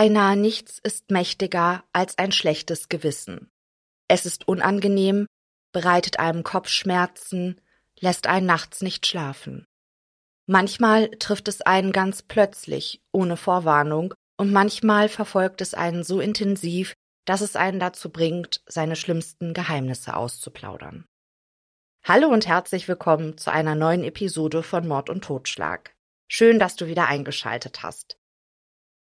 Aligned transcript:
Beinahe 0.00 0.34
nichts 0.34 0.78
ist 0.82 1.10
mächtiger 1.10 1.84
als 1.92 2.16
ein 2.16 2.32
schlechtes 2.32 2.88
Gewissen. 2.88 3.50
Es 4.08 4.24
ist 4.24 4.48
unangenehm, 4.48 5.26
bereitet 5.72 6.18
einem 6.18 6.42
Kopfschmerzen, 6.42 7.60
lässt 7.98 8.26
einen 8.26 8.46
nachts 8.46 8.80
nicht 8.80 9.06
schlafen. 9.06 9.66
Manchmal 10.46 11.10
trifft 11.18 11.48
es 11.48 11.60
einen 11.60 11.92
ganz 11.92 12.22
plötzlich, 12.22 13.02
ohne 13.12 13.36
Vorwarnung, 13.36 14.14
und 14.38 14.50
manchmal 14.54 15.10
verfolgt 15.10 15.60
es 15.60 15.74
einen 15.74 16.02
so 16.02 16.18
intensiv, 16.18 16.94
dass 17.26 17.42
es 17.42 17.54
einen 17.54 17.78
dazu 17.78 18.08
bringt, 18.08 18.62
seine 18.66 18.96
schlimmsten 18.96 19.52
Geheimnisse 19.52 20.16
auszuplaudern. 20.16 21.04
Hallo 22.04 22.28
und 22.28 22.46
herzlich 22.46 22.88
willkommen 22.88 23.36
zu 23.36 23.52
einer 23.52 23.74
neuen 23.74 24.04
Episode 24.04 24.62
von 24.62 24.88
Mord 24.88 25.10
und 25.10 25.24
Totschlag. 25.24 25.94
Schön, 26.26 26.58
dass 26.58 26.74
du 26.76 26.86
wieder 26.86 27.06
eingeschaltet 27.06 27.82
hast. 27.82 28.19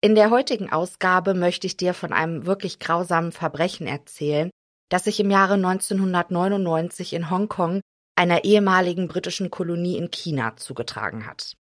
In 0.01 0.15
der 0.15 0.29
heutigen 0.29 0.71
Ausgabe 0.71 1.33
möchte 1.33 1.67
ich 1.67 1.75
dir 1.75 1.93
von 1.93 2.13
einem 2.13 2.45
wirklich 2.45 2.79
grausamen 2.79 3.33
Verbrechen 3.33 3.85
erzählen, 3.85 4.49
das 4.89 5.03
sich 5.03 5.19
im 5.19 5.29
Jahre 5.29 5.55
1999 5.55 7.11
in 7.11 7.29
Hongkong, 7.29 7.81
einer 8.15 8.45
ehemaligen 8.45 9.09
britischen 9.09 9.49
Kolonie 9.49 9.97
in 9.97 10.09
China, 10.09 10.55
zugetragen 10.55 11.25
hat. 11.25 11.57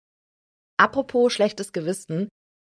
Apropos 0.77 1.33
schlechtes 1.33 1.73
Gewissen, 1.73 2.29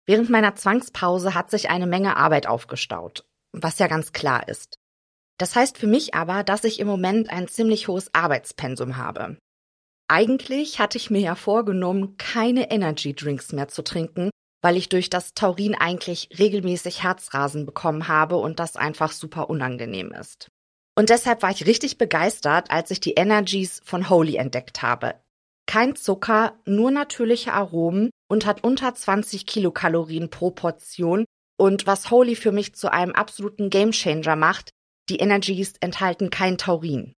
während 0.07 0.29
meiner 0.29 0.55
Zwangspause 0.55 1.35
hat 1.35 1.51
sich 1.51 1.71
eine 1.71 1.87
Menge 1.87 2.19
Arbeit 2.19 2.47
aufgestaut, 2.47 3.25
was 3.53 3.79
ja 3.79 3.87
ganz 3.87 4.13
klar 4.13 4.49
ist. 4.49 4.77
Das 5.39 5.57
heißt 5.57 5.79
für 5.79 5.87
mich 5.87 6.15
aber, 6.15 6.45
dass 6.45 6.65
ich 6.65 6.79
im 6.79 6.87
Moment 6.87 7.31
ein 7.31 7.49
ziemlich 7.49 7.89
hohes 7.89 8.13
Arbeitspensum 8.15 8.99
habe. 8.99 9.39
Eigentlich 10.09 10.79
hatte 10.79 10.99
ich 10.99 11.09
mir 11.09 11.21
ja 11.21 11.35
vorgenommen, 11.35 12.19
keine 12.19 12.71
Energy 12.71 13.15
Drinks 13.15 13.53
mehr 13.53 13.69
zu 13.69 13.83
trinken, 13.83 14.29
weil 14.65 14.79
ich 14.79 14.89
durch 14.89 15.11
das 15.11 15.35
Taurin 15.35 15.75
eigentlich 15.75 16.31
regelmäßig 16.39 17.03
Herzrasen 17.03 17.67
bekommen 17.67 18.09
habe 18.09 18.37
und 18.37 18.59
das 18.59 18.77
einfach 18.77 19.13
super 19.13 19.51
unangenehm 19.51 20.11
ist. 20.11 20.49
Und 20.97 21.11
deshalb 21.11 21.43
war 21.43 21.51
ich 21.51 21.67
richtig 21.67 21.99
begeistert, 21.99 22.71
als 22.71 22.91
ich 22.91 22.99
die 22.99 23.13
Energies 23.13 23.83
von 23.85 24.09
Holy 24.09 24.37
entdeckt 24.37 24.81
habe. 24.81 25.17
Kein 25.67 25.97
Zucker, 25.97 26.59
nur 26.65 26.91
natürliche 26.91 27.53
Aromen 27.53 28.09
und 28.27 28.47
hat 28.47 28.65
unter 28.65 28.95
20 28.95 29.45
Kilokalorien 29.45 30.31
pro 30.31 30.51
Portion. 30.51 31.27
Und 31.59 31.87
was 31.87 32.11
Holy 32.11 32.35
für 32.35 32.51
mich 32.51 32.75
zu 32.75 32.91
einem 32.91 33.13
absoluten 33.13 33.69
Gamechanger 33.69 34.35
macht, 34.35 34.71
die 35.11 35.19
Energies 35.19 35.75
enthalten 35.81 36.31
kein 36.31 36.57
Taurin. 36.57 37.13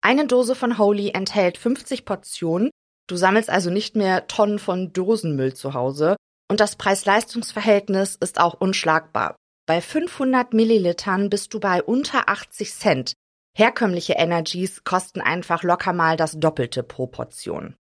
Eine 0.00 0.28
Dose 0.28 0.54
von 0.54 0.78
Holy 0.78 1.10
enthält 1.10 1.58
50 1.58 2.04
Portionen. 2.04 2.70
Du 3.08 3.16
sammelst 3.16 3.50
also 3.50 3.70
nicht 3.70 3.96
mehr 3.96 4.28
Tonnen 4.28 4.60
von 4.60 4.92
Dosenmüll 4.92 5.54
zu 5.54 5.74
Hause 5.74 6.14
und 6.50 6.60
das 6.60 6.76
Preis-Leistungs-Verhältnis 6.76 8.16
ist 8.16 8.40
auch 8.40 8.54
unschlagbar. 8.54 9.36
Bei 9.66 9.80
500 9.80 10.52
Millilitern 10.52 11.30
bist 11.30 11.54
du 11.54 11.60
bei 11.60 11.82
unter 11.82 12.28
80 12.28 12.74
Cent. 12.74 13.12
Herkömmliche 13.56 14.14
Energies 14.14 14.84
kosten 14.84 15.20
einfach 15.20 15.62
locker 15.62 15.92
mal 15.92 16.16
das 16.16 16.38
Doppelte 16.38 16.82
pro 16.82 17.06
Portion. 17.06 17.76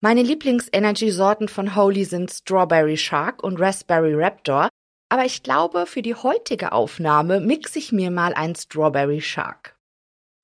Meine 0.00 0.22
Lieblings-Energy-Sorten 0.22 1.48
von 1.48 1.74
Holy 1.74 2.04
sind 2.04 2.30
Strawberry 2.30 2.96
Shark 2.96 3.42
und 3.42 3.60
Raspberry 3.60 4.14
Raptor, 4.14 4.68
aber 5.10 5.24
ich 5.24 5.42
glaube, 5.42 5.86
für 5.86 6.02
die 6.02 6.14
heutige 6.14 6.72
Aufnahme 6.72 7.40
mixe 7.40 7.78
ich 7.78 7.92
mir 7.92 8.10
mal 8.10 8.32
ein 8.34 8.54
Strawberry 8.54 9.20
Shark. 9.20 9.76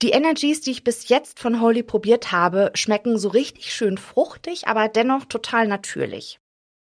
Die 0.03 0.11
Energies, 0.11 0.61
die 0.61 0.73
ich 0.73 0.85
bis 0.85 1.09
jetzt 1.09 1.39
von 1.39 1.61
Holy 1.61 1.83
probiert 1.83 2.33
habe, 2.33 2.73
schmecken 2.75 3.17
so 3.17 3.29
richtig 3.29 3.73
schön 3.73 3.97
fruchtig, 3.97 4.67
aber 4.67 4.89
dennoch 4.89 5.25
total 5.27 5.69
natürlich. 5.69 6.41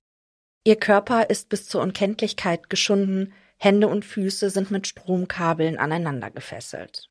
Ihr 0.63 0.75
Körper 0.75 1.31
ist 1.31 1.49
bis 1.49 1.67
zur 1.67 1.81
Unkenntlichkeit 1.81 2.69
geschunden, 2.69 3.33
Hände 3.57 3.87
und 3.87 4.05
Füße 4.05 4.51
sind 4.51 4.69
mit 4.69 4.85
Stromkabeln 4.85 5.79
aneinander 5.79 6.29
gefesselt. 6.29 7.09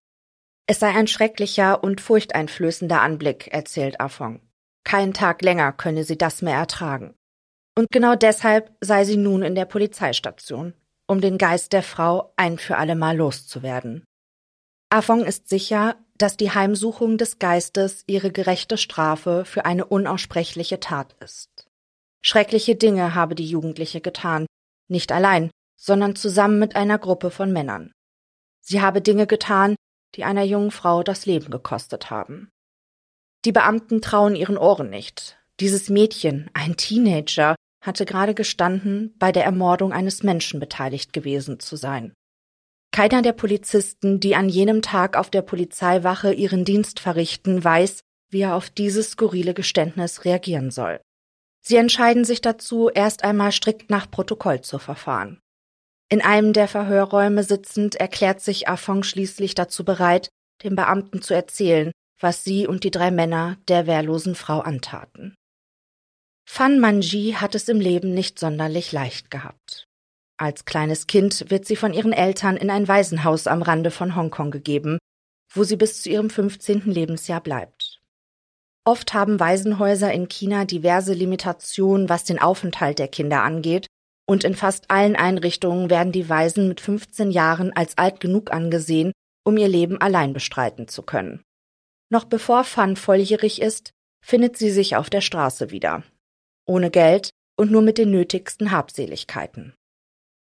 Es 0.69 0.79
sei 0.79 0.95
ein 0.95 1.09
schrecklicher 1.09 1.83
und 1.83 2.01
furchteinflößender 2.01 3.01
Anblick, 3.01 3.49
erzählt 3.49 3.99
Afong. 3.99 4.41
Keinen 4.85 5.15
Tag 5.15 5.43
länger 5.43 5.73
könne 5.73 6.05
sie 6.05 6.17
das 6.17 6.43
mehr 6.43 6.59
ertragen. 6.59 7.17
Und 7.77 7.91
genau 7.91 8.15
deshalb 8.15 8.71
sei 8.81 9.03
sie 9.03 9.17
nun 9.17 9.43
in 9.43 9.57
der 9.57 9.65
Polizeistation, 9.65 10.75
um 11.09 11.21
den 11.21 11.39
Geist 11.39 11.73
der 11.73 11.83
Frau 11.83 12.33
ein 12.37 12.57
für 12.57 12.77
allemal 12.77 13.17
loszuwerden. 13.17 14.06
Afong 14.97 15.27
ist 15.27 15.51
sicher, 15.51 15.97
dass 16.17 16.39
die 16.39 16.53
Heimsuchung 16.53 17.19
des 17.19 17.39
Geistes 17.39 18.03
ihre 18.07 18.33
gerechte 18.33 18.79
Strafe 18.79 19.45
für 19.45 19.67
eine 19.67 19.85
unaussprechliche 19.85 20.81
Tat 20.81 21.15
ist. 21.23 21.69
Schreckliche 22.23 22.77
Dinge 22.77 23.15
habe 23.15 23.35
die 23.35 23.45
Jugendliche 23.45 24.01
getan, 24.01 24.47
nicht 24.89 25.13
allein, 25.13 25.51
sondern 25.79 26.17
zusammen 26.17 26.59
mit 26.59 26.77
einer 26.77 26.99
Gruppe 26.99 27.31
von 27.31 27.53
Männern. 27.53 27.93
Sie 28.63 28.81
habe 28.81 29.03
Dinge 29.03 29.27
getan, 29.27 29.77
die 30.15 30.25
einer 30.25 30.45
jungen 30.45 30.71
Frau 30.71 31.03
das 31.03 31.27
Leben 31.27 31.51
gekostet 31.51 32.09
haben. 32.09 32.49
Die 33.45 33.53
Beamten 33.53 34.01
trauen 34.01 34.35
ihren 34.35 34.57
Ohren 34.57 34.89
nicht. 34.89 35.37
Dieses 35.61 35.91
Mädchen, 35.91 36.49
ein 36.55 36.79
Teenager, 36.79 37.55
hatte 37.85 38.07
gerade 38.07 38.33
gestanden, 38.33 39.15
bei 39.19 39.31
der 39.31 39.45
Ermordung 39.45 39.93
eines 39.93 40.23
Menschen 40.23 40.59
beteiligt 40.59 41.13
gewesen 41.13 41.61
zu 41.61 41.77
sein. 41.77 42.15
Keiner 42.97 43.21
der 43.21 43.35
Polizisten, 43.35 44.21
die 44.21 44.35
an 44.37 44.49
jenem 44.49 44.81
Tag 44.81 45.19
auf 45.19 45.29
der 45.29 45.43
Polizeiwache 45.43 46.33
ihren 46.33 46.65
Dienst 46.65 46.99
verrichten, 46.99 47.63
weiß, 47.63 48.01
wie 48.31 48.41
er 48.41 48.55
auf 48.55 48.71
dieses 48.71 49.11
skurrile 49.11 49.53
Geständnis 49.53 50.25
reagieren 50.25 50.71
soll. 50.71 51.03
Sie 51.61 51.77
entscheiden 51.77 52.25
sich 52.25 52.41
dazu, 52.41 52.89
erst 52.89 53.23
einmal 53.23 53.53
strikt 53.53 53.91
nach 53.91 54.11
Protokoll 54.11 54.63
zu 54.63 54.79
verfahren. 54.79 55.41
In 56.09 56.23
einem 56.23 56.55
der 56.55 56.69
Verhörräume 56.69 57.45
sitzend 57.45 57.97
erklärt 57.97 58.41
sich 58.41 58.67
Afong 58.67 59.03
schließlich 59.03 59.55
dazu 59.55 59.85
bereit, 59.85 60.31
dem 60.65 60.75
Beamten 60.75 61.21
zu 61.21 61.35
erzählen, 61.35 61.93
was 62.19 62.45
sie 62.45 62.67
und 62.67 62.83
die 62.83 62.91
drei 62.91 63.11
Männer 63.11 63.59
der 63.69 63.87
wehrlosen 63.87 64.35
Frau 64.35 64.61
antaten. 64.61 65.35
Fan 66.49 66.81
Manji 66.81 67.35
hat 67.37 67.55
es 67.55 67.69
im 67.69 67.79
Leben 67.79 68.15
nicht 68.15 68.39
sonderlich 68.39 68.91
leicht 68.91 69.31
gehabt. 69.31 69.87
Als 70.39 70.67
kleines 70.67 71.07
Kind 71.07 71.51
wird 71.51 71.65
sie 71.65 71.77
von 71.77 71.95
ihren 71.95 72.13
Eltern 72.13 72.57
in 72.57 72.71
ein 72.71 72.89
Waisenhaus 72.89 73.47
am 73.47 73.63
Rande 73.63 73.91
von 73.91 74.15
Hongkong 74.15 74.51
gegeben, 74.51 74.99
wo 75.53 75.65
sie 75.65 75.77
bis 75.77 76.03
zu 76.03 76.11
ihrem 76.11 76.29
15. 76.29 76.83
Lebensjahr 76.85 77.41
bleibt. 77.41 78.03
Oft 78.85 79.15
haben 79.15 79.41
Waisenhäuser 79.41 80.13
in 80.13 80.29
China 80.29 80.65
diverse 80.65 81.15
Limitationen, 81.15 82.09
was 82.09 82.25
den 82.25 82.39
Aufenthalt 82.39 82.99
der 82.99 83.09
Kinder 83.09 83.43
angeht, 83.43 83.87
und 84.29 84.45
in 84.45 84.55
fast 84.55 84.91
allen 84.91 85.17
Einrichtungen 85.17 85.89
werden 85.89 86.13
die 86.13 86.29
Waisen 86.29 86.69
mit 86.69 86.81
15 86.81 87.31
Jahren 87.31 87.73
als 87.73 87.97
alt 87.97 88.21
genug 88.21 88.53
angesehen, 88.53 89.13
um 89.45 89.57
ihr 89.57 89.69
Leben 89.69 90.01
allein 90.01 90.33
bestreiten 90.33 90.87
zu 90.89 91.03
können. 91.03 91.43
Noch 92.11 92.25
bevor 92.25 92.65
Fan 92.65 92.97
volljährig 92.97 93.61
ist, 93.63 93.91
findet 94.25 94.57
sie 94.57 94.71
sich 94.71 94.97
auf 94.97 95.09
der 95.09 95.21
Straße 95.21 95.71
wieder. 95.71 96.03
Ohne 96.67 96.91
Geld 96.91 97.31
und 97.57 97.71
nur 97.71 97.83
mit 97.83 97.99
den 97.99 98.11
nötigsten 98.11 98.71
Habseligkeiten. 98.71 99.75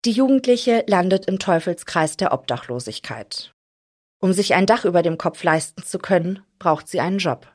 Die 0.04 0.12
Jugendliche 0.12 0.84
landet 0.86 1.26
im 1.26 1.38
Teufelskreis 1.38 2.16
der 2.16 2.32
Obdachlosigkeit. 2.32 3.52
Um 4.20 4.32
sich 4.32 4.54
ein 4.54 4.66
Dach 4.66 4.84
über 4.84 5.02
dem 5.02 5.18
Kopf 5.18 5.42
leisten 5.42 5.82
zu 5.82 5.98
können, 5.98 6.42
braucht 6.58 6.88
sie 6.88 7.00
einen 7.00 7.18
Job. 7.18 7.52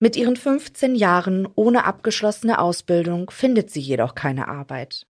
Mit 0.00 0.16
ihren 0.16 0.36
15 0.36 0.94
Jahren 0.94 1.46
ohne 1.54 1.84
abgeschlossene 1.84 2.58
Ausbildung 2.58 3.30
findet 3.30 3.70
sie 3.70 3.80
jedoch 3.80 4.14
keine 4.14 4.48
Arbeit. 4.48 5.06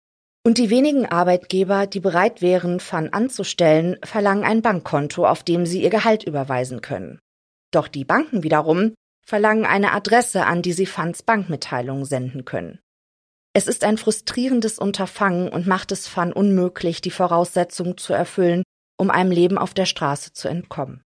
Und 0.46 0.58
die 0.58 0.70
wenigen 0.70 1.06
Arbeitgeber, 1.06 1.88
die 1.88 2.00
bereit 2.00 2.42
wären, 2.42 2.80
Fan 2.80 3.12
anzustellen, 3.12 3.98
verlangen 4.04 4.46
ein 4.46 4.62
Bankkonto, 4.62 5.26
auf 5.26 5.44
dem 5.44 5.66
sie 5.66 5.84
ihr 5.84 5.90
Gehalt 5.90 6.24
überweisen 6.24 6.82
können. 6.82 7.20
Doch 7.72 7.90
die 7.90 8.06
Banken 8.06 8.44
wiederum 8.44 8.94
verlangen 9.26 9.66
eine 9.66 9.92
Adresse, 9.92 10.46
an 10.46 10.62
die 10.62 10.72
sie 10.72 10.86
Fans 10.86 11.22
Bankmitteilungen 11.22 12.06
senden 12.06 12.46
können. 12.46 12.80
Es 13.58 13.66
ist 13.66 13.84
ein 13.84 13.98
frustrierendes 13.98 14.78
Unterfangen 14.78 15.50
und 15.50 15.66
macht 15.66 15.92
es 15.92 16.08
Fan 16.08 16.32
unmöglich, 16.32 17.02
die 17.02 17.10
Voraussetzungen 17.10 17.98
zu 17.98 18.14
erfüllen, 18.14 18.62
um 19.00 19.10
einem 19.10 19.32
Leben 19.32 19.58
auf 19.58 19.74
der 19.74 19.88
Straße 19.88 20.32
zu 20.32 20.48
entkommen. 20.48 21.02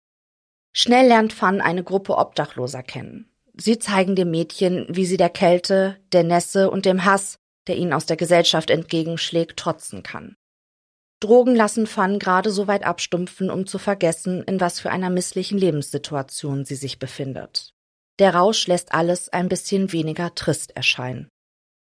Schnell 0.73 1.09
lernt 1.09 1.35
Fan 1.35 1.61
eine 1.61 1.85
Gruppe 1.85 2.17
Obdachloser 2.17 2.83
kennen. 2.83 3.31
Sie 3.53 3.79
zeigen 3.79 4.17
dem 4.17 4.31
Mädchen, 4.31 4.87
wie 4.89 5.05
sie 5.05 5.19
der 5.19 5.29
Kälte, 5.29 5.99
der 6.13 6.23
Nässe 6.25 6.71
und 6.71 6.87
dem 6.87 7.05
Hass, 7.05 7.37
der 7.67 7.77
ihnen 7.77 7.93
aus 7.93 8.07
der 8.07 8.17
Gesellschaft 8.17 8.71
entgegenschlägt, 8.71 9.59
trotzen 9.59 10.03
kann. 10.03 10.35
Drogen 11.21 11.55
lassen 11.55 11.87
Fan 11.87 12.19
gerade 12.19 12.51
so 12.51 12.67
weit 12.67 12.83
abstumpfen, 12.83 13.51
um 13.51 13.67
zu 13.67 13.79
vergessen, 13.79 14.43
in 14.45 14.59
was 14.59 14.81
für 14.81 14.91
einer 14.91 15.11
misslichen 15.11 15.59
Lebenssituation 15.59 16.65
sie 16.65 16.77
sich 16.77 16.99
befindet. 16.99 17.75
Der 18.19 18.35
Rausch 18.35 18.67
lässt 18.69 18.95
alles 18.95 19.29
ein 19.29 19.51
bisschen 19.51 19.93
weniger 19.93 20.35
trist 20.35 20.75
erscheinen. 20.75 21.29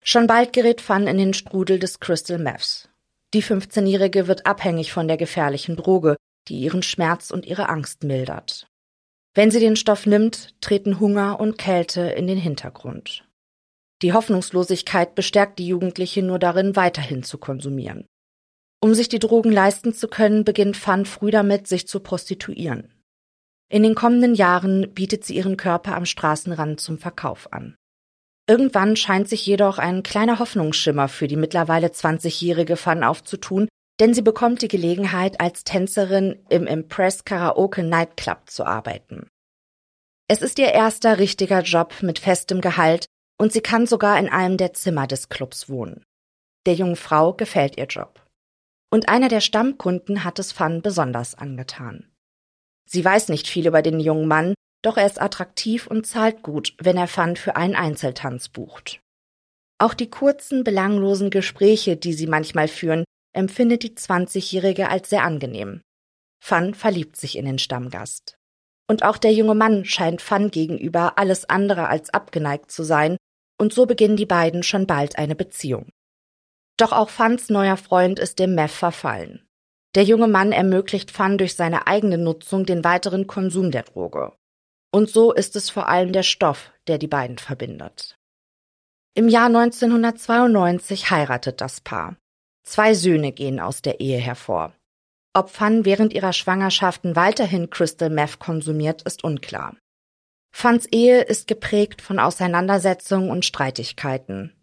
Schon 0.07 0.27
bald 0.27 0.53
gerät 0.53 0.81
Fan 0.81 1.07
in 1.07 1.17
den 1.17 1.33
Strudel 1.33 1.79
des 1.79 1.99
Crystal 1.99 2.37
Meths. 2.37 2.89
Die 3.33 3.41
15-Jährige 3.41 4.27
wird 4.27 4.45
abhängig 4.45 4.93
von 4.93 5.07
der 5.07 5.17
gefährlichen 5.17 5.75
Droge, 5.75 6.15
die 6.47 6.59
ihren 6.59 6.83
Schmerz 6.83 7.31
und 7.31 7.47
ihre 7.47 7.69
Angst 7.69 8.03
mildert. 8.03 8.67
Wenn 9.33 9.49
sie 9.49 9.59
den 9.59 9.75
Stoff 9.75 10.05
nimmt, 10.05 10.53
treten 10.61 10.99
Hunger 10.99 11.39
und 11.39 11.57
Kälte 11.57 12.01
in 12.01 12.27
den 12.27 12.37
Hintergrund. 12.37 13.27
Die 14.03 14.13
Hoffnungslosigkeit 14.13 15.15
bestärkt 15.15 15.57
die 15.57 15.67
Jugendliche 15.67 16.21
nur 16.21 16.37
darin, 16.37 16.75
weiterhin 16.75 17.23
zu 17.23 17.39
konsumieren. 17.39 18.05
Um 18.81 18.93
sich 18.93 19.09
die 19.09 19.17
Drogen 19.17 19.51
leisten 19.51 19.91
zu 19.91 20.07
können, 20.07 20.43
beginnt 20.43 20.77
Fan 20.77 21.07
früh 21.07 21.31
damit, 21.31 21.65
sich 21.65 21.87
zu 21.87 21.99
prostituieren. 21.99 22.93
In 23.69 23.81
den 23.81 23.95
kommenden 23.95 24.35
Jahren 24.35 24.93
bietet 24.93 25.25
sie 25.25 25.35
ihren 25.35 25.57
Körper 25.57 25.95
am 25.95 26.05
Straßenrand 26.05 26.79
zum 26.79 26.99
Verkauf 26.99 27.51
an. 27.51 27.75
Irgendwann 28.47 28.95
scheint 28.95 29.27
sich 29.27 29.45
jedoch 29.45 29.79
ein 29.79 30.03
kleiner 30.03 30.39
Hoffnungsschimmer 30.39 31.07
für 31.07 31.27
die 31.27 31.35
mittlerweile 31.35 31.87
20-jährige 31.87 32.77
Fan 32.77 33.03
aufzutun, 33.03 33.67
denn 33.99 34.13
sie 34.13 34.21
bekommt 34.21 34.61
die 34.61 34.67
Gelegenheit, 34.67 35.39
als 35.39 35.63
Tänzerin 35.63 36.43
im 36.49 36.67
Impress 36.67 37.23
Karaoke 37.23 37.81
Nightclub 37.81 38.49
zu 38.49 38.65
arbeiten. 38.65 39.27
Es 40.27 40.41
ist 40.41 40.59
ihr 40.59 40.71
erster 40.71 41.17
richtiger 41.17 41.61
Job 41.61 41.93
mit 42.01 42.19
festem 42.19 42.61
Gehalt 42.61 43.05
und 43.39 43.51
sie 43.51 43.61
kann 43.61 43.87
sogar 43.87 44.19
in 44.19 44.29
einem 44.29 44.57
der 44.57 44.73
Zimmer 44.73 45.07
des 45.07 45.29
Clubs 45.29 45.69
wohnen. 45.69 46.03
Der 46.65 46.73
jungen 46.73 46.95
Frau 46.95 47.33
gefällt 47.33 47.77
ihr 47.77 47.85
Job. 47.85 48.21
Und 48.91 49.09
einer 49.09 49.27
der 49.27 49.41
Stammkunden 49.41 50.23
hat 50.23 50.39
es 50.39 50.51
Fan 50.51 50.81
besonders 50.81 51.35
angetan. 51.35 52.11
Sie 52.87 53.03
weiß 53.03 53.29
nicht 53.29 53.47
viel 53.47 53.67
über 53.67 53.81
den 53.81 53.99
jungen 53.99 54.27
Mann, 54.27 54.53
doch 54.85 54.97
er 54.97 55.07
ist 55.07 55.19
attraktiv 55.19 55.87
und 55.87 56.05
zahlt 56.05 56.43
gut, 56.43 56.75
wenn 56.79 56.97
er 56.97 57.07
Fan 57.07 57.35
für 57.35 57.55
einen 57.55 57.75
Einzeltanz 57.75 58.49
bucht. 58.49 59.01
Auch 59.79 59.93
die 59.93 60.09
kurzen, 60.09 60.63
belanglosen 60.63 61.31
Gespräche, 61.31 61.97
die 61.97 62.13
sie 62.13 62.27
manchmal 62.27 62.67
führen, 62.67 63.03
empfindet 63.33 63.83
die 63.83 63.95
20-Jährige 63.95 64.89
als 64.89 65.09
sehr 65.09 65.23
angenehm. 65.23 65.81
Fan 66.41 66.73
verliebt 66.73 67.17
sich 67.17 67.37
in 67.37 67.45
den 67.45 67.57
Stammgast. 67.57 68.37
Und 68.87 69.03
auch 69.03 69.17
der 69.17 69.33
junge 69.33 69.55
Mann 69.55 69.83
scheint 69.83 70.21
Fan 70.21 70.51
gegenüber 70.51 71.17
alles 71.17 71.49
andere 71.49 71.87
als 71.87 72.11
abgeneigt 72.11 72.71
zu 72.71 72.83
sein 72.83 73.17
und 73.59 73.73
so 73.73 73.87
beginnen 73.87 74.15
die 74.15 74.27
beiden 74.27 74.61
schon 74.61 74.85
bald 74.85 75.17
eine 75.17 75.35
Beziehung. 75.35 75.89
Doch 76.77 76.91
auch 76.91 77.09
Fans 77.09 77.49
neuer 77.49 77.77
Freund 77.77 78.19
ist 78.19 78.37
dem 78.37 78.53
Meth 78.53 78.71
verfallen. 78.71 79.47
Der 79.95 80.03
junge 80.03 80.27
Mann 80.27 80.51
ermöglicht 80.51 81.09
Fan 81.09 81.37
durch 81.37 81.55
seine 81.55 81.87
eigene 81.87 82.17
Nutzung 82.17 82.65
den 82.65 82.83
weiteren 82.83 83.27
Konsum 83.27 83.71
der 83.71 83.83
Droge. 83.83 84.33
Und 84.95 85.09
so 85.09 85.33
ist 85.33 85.57
es 85.57 85.69
vor 85.69 85.89
allem 85.89 86.13
der 86.13 86.23
Stoff, 86.23 86.71
der 86.87 86.97
die 86.97 87.09
beiden 87.09 87.37
verbindet. 87.37 88.15
Im 89.13 89.27
Jahr 89.27 89.47
1992 89.47 91.11
heiratet 91.11 91.59
das 91.59 91.81
Paar. 91.81 92.15
Zwei 92.63 92.93
Söhne 92.93 93.33
gehen 93.33 93.59
aus 93.59 93.81
der 93.81 93.99
Ehe 93.99 94.19
hervor. 94.19 94.71
Ob 95.33 95.49
Fan 95.49 95.83
während 95.83 96.13
ihrer 96.13 96.31
Schwangerschaften 96.31 97.17
weiterhin 97.17 97.69
Crystal 97.69 98.09
Meth 98.09 98.39
konsumiert, 98.39 99.01
ist 99.01 99.25
unklar. 99.25 99.75
Fans 100.53 100.85
Ehe 100.85 101.23
ist 101.23 101.49
geprägt 101.49 102.01
von 102.01 102.17
Auseinandersetzungen 102.17 103.29
und 103.29 103.43
Streitigkeiten. 103.43 104.53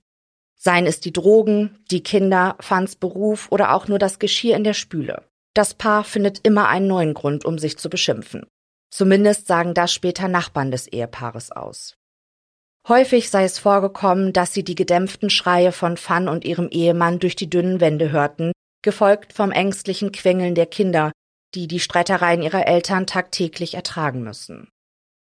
Seien 0.54 0.86
es 0.86 1.00
die 1.00 1.12
Drogen, 1.12 1.84
die 1.90 2.02
Kinder, 2.02 2.56
Fans 2.58 2.96
Beruf 2.96 3.48
oder 3.52 3.74
auch 3.74 3.86
nur 3.86 3.98
das 3.98 4.18
Geschirr 4.18 4.56
in 4.56 4.64
der 4.64 4.72
Spüle. 4.72 5.28
Das 5.52 5.74
Paar 5.74 6.04
findet 6.04 6.40
immer 6.42 6.70
einen 6.70 6.86
neuen 6.86 7.12
Grund, 7.12 7.44
um 7.44 7.58
sich 7.58 7.76
zu 7.76 7.90
beschimpfen. 7.90 8.46
Zumindest 8.92 9.46
sagen 9.46 9.72
das 9.72 9.92
später 9.92 10.28
Nachbarn 10.28 10.70
des 10.70 10.86
Ehepaares 10.86 11.50
aus. 11.50 11.96
Häufig 12.86 13.30
sei 13.30 13.44
es 13.44 13.58
vorgekommen, 13.58 14.32
dass 14.32 14.52
sie 14.52 14.64
die 14.64 14.74
gedämpften 14.74 15.30
Schreie 15.30 15.72
von 15.72 15.96
Fan 15.96 16.28
und 16.28 16.44
ihrem 16.44 16.68
Ehemann 16.68 17.18
durch 17.18 17.36
die 17.36 17.48
dünnen 17.48 17.80
Wände 17.80 18.10
hörten, 18.10 18.52
gefolgt 18.82 19.32
vom 19.32 19.50
ängstlichen 19.50 20.12
Quengeln 20.12 20.54
der 20.54 20.66
Kinder, 20.66 21.12
die 21.54 21.68
die 21.68 21.80
Streitereien 21.80 22.42
ihrer 22.42 22.66
Eltern 22.66 23.06
tagtäglich 23.06 23.74
ertragen 23.74 24.22
müssen. 24.22 24.68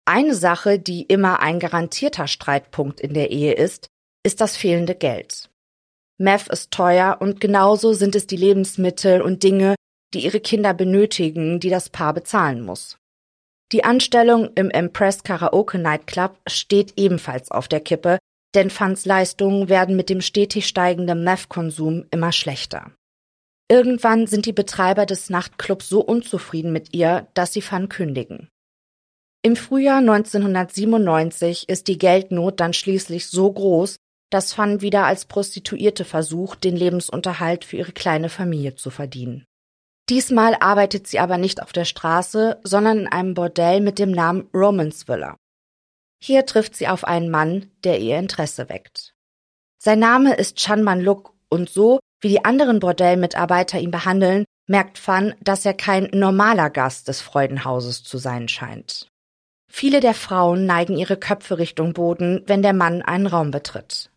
Eine 0.04 0.34
Sache, 0.34 0.78
die 0.78 1.02
immer 1.02 1.40
ein 1.40 1.58
garantierter 1.58 2.28
Streitpunkt 2.28 3.00
in 3.00 3.12
der 3.12 3.30
Ehe 3.30 3.52
ist, 3.52 3.86
ist 4.24 4.40
das 4.40 4.56
fehlende 4.56 4.94
Geld. 4.94 5.50
Meth 6.18 6.48
ist 6.48 6.70
teuer 6.70 7.18
und 7.20 7.40
genauso 7.40 7.92
sind 7.92 8.14
es 8.14 8.26
die 8.26 8.36
Lebensmittel 8.36 9.20
und 9.20 9.42
Dinge, 9.42 9.74
die 10.14 10.24
ihre 10.24 10.40
Kinder 10.40 10.74
benötigen, 10.74 11.58
die 11.58 11.70
das 11.70 11.88
Paar 11.88 12.14
bezahlen 12.14 12.62
muss. 12.62 12.98
Die 13.72 13.84
Anstellung 13.84 14.50
im 14.54 14.68
Impress 14.68 15.22
Karaoke 15.22 15.78
Nightclub 15.78 16.38
steht 16.46 16.92
ebenfalls 16.96 17.50
auf 17.50 17.68
der 17.68 17.80
Kippe, 17.80 18.18
denn 18.54 18.68
Fans 18.68 19.06
Leistungen 19.06 19.70
werden 19.70 19.96
mit 19.96 20.10
dem 20.10 20.20
stetig 20.20 20.66
steigenden 20.66 21.24
Meth-Konsum 21.24 22.04
immer 22.10 22.32
schlechter. 22.32 22.92
Irgendwann 23.70 24.26
sind 24.26 24.44
die 24.44 24.52
Betreiber 24.52 25.06
des 25.06 25.30
Nachtclubs 25.30 25.88
so 25.88 26.02
unzufrieden 26.02 26.72
mit 26.72 26.94
ihr, 26.94 27.26
dass 27.32 27.54
sie 27.54 27.62
Fan 27.62 27.88
kündigen. 27.88 28.48
Im 29.42 29.56
Frühjahr 29.56 29.98
1997 29.98 31.70
ist 31.70 31.88
die 31.88 31.96
Geldnot 31.96 32.60
dann 32.60 32.74
schließlich 32.74 33.28
so 33.28 33.50
groß, 33.50 33.96
dass 34.30 34.52
Fan 34.52 34.82
wieder 34.82 35.06
als 35.06 35.24
Prostituierte 35.24 36.04
versucht, 36.04 36.64
den 36.64 36.76
Lebensunterhalt 36.76 37.64
für 37.64 37.78
ihre 37.78 37.92
kleine 37.92 38.28
Familie 38.28 38.74
zu 38.74 38.90
verdienen. 38.90 39.46
Diesmal 40.08 40.56
arbeitet 40.60 41.06
sie 41.06 41.18
aber 41.18 41.38
nicht 41.38 41.62
auf 41.62 41.72
der 41.72 41.84
Straße, 41.84 42.60
sondern 42.64 43.00
in 43.00 43.08
einem 43.08 43.34
Bordell 43.34 43.80
mit 43.80 43.98
dem 43.98 44.10
Namen 44.10 44.48
Romans 44.52 45.06
Villa. 45.08 45.36
Hier 46.22 46.46
trifft 46.46 46.76
sie 46.76 46.88
auf 46.88 47.04
einen 47.04 47.30
Mann, 47.30 47.70
der 47.84 48.00
ihr 48.00 48.18
Interesse 48.18 48.68
weckt. 48.68 49.14
Sein 49.78 49.98
Name 49.98 50.34
ist 50.34 50.56
Chan 50.56 50.82
Man 50.82 51.00
Luk 51.00 51.34
und 51.48 51.68
so, 51.68 51.98
wie 52.20 52.28
die 52.28 52.44
anderen 52.44 52.78
Bordellmitarbeiter 52.78 53.80
ihn 53.80 53.90
behandeln, 53.90 54.44
merkt 54.68 54.98
Fan, 54.98 55.34
dass 55.40 55.66
er 55.66 55.74
kein 55.74 56.08
normaler 56.12 56.70
Gast 56.70 57.08
des 57.08 57.20
Freudenhauses 57.20 58.04
zu 58.04 58.18
sein 58.18 58.48
scheint. 58.48 59.08
Viele 59.68 60.00
der 60.00 60.14
Frauen 60.14 60.66
neigen 60.66 60.96
ihre 60.96 61.16
Köpfe 61.16 61.58
Richtung 61.58 61.94
Boden, 61.94 62.42
wenn 62.46 62.62
der 62.62 62.72
Mann 62.74 63.02
einen 63.02 63.26
Raum 63.26 63.50
betritt. 63.50 64.10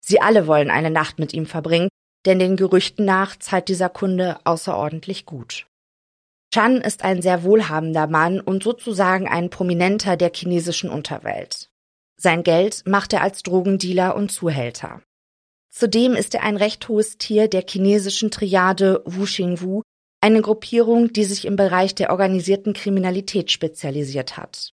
Sie 0.00 0.20
alle 0.20 0.46
wollen 0.46 0.70
eine 0.70 0.90
Nacht 0.90 1.18
mit 1.18 1.32
ihm 1.32 1.46
verbringen, 1.46 1.88
denn 2.26 2.38
den 2.38 2.56
Gerüchten 2.56 3.04
nach 3.04 3.36
zahlt 3.38 3.68
dieser 3.68 3.88
Kunde 3.88 4.38
außerordentlich 4.44 5.26
gut. 5.26 5.66
Chan 6.52 6.80
ist 6.80 7.02
ein 7.02 7.20
sehr 7.20 7.42
wohlhabender 7.42 8.06
Mann 8.06 8.40
und 8.40 8.62
sozusagen 8.62 9.26
ein 9.26 9.50
Prominenter 9.50 10.16
der 10.16 10.30
chinesischen 10.32 10.88
Unterwelt. 10.88 11.68
Sein 12.16 12.44
Geld 12.44 12.84
macht 12.86 13.12
er 13.12 13.22
als 13.22 13.42
Drogendealer 13.42 14.14
und 14.14 14.30
Zuhälter. 14.30 15.02
Zudem 15.70 16.14
ist 16.14 16.34
er 16.34 16.44
ein 16.44 16.56
recht 16.56 16.88
hohes 16.88 17.18
Tier 17.18 17.48
der 17.48 17.64
chinesischen 17.68 18.30
Triade 18.30 19.02
Wu 19.04 19.24
Xingwu, 19.24 19.82
eine 20.20 20.40
Gruppierung, 20.40 21.12
die 21.12 21.24
sich 21.24 21.44
im 21.44 21.56
Bereich 21.56 21.94
der 21.96 22.10
organisierten 22.10 22.72
Kriminalität 22.72 23.50
spezialisiert 23.50 24.36
hat. 24.36 24.70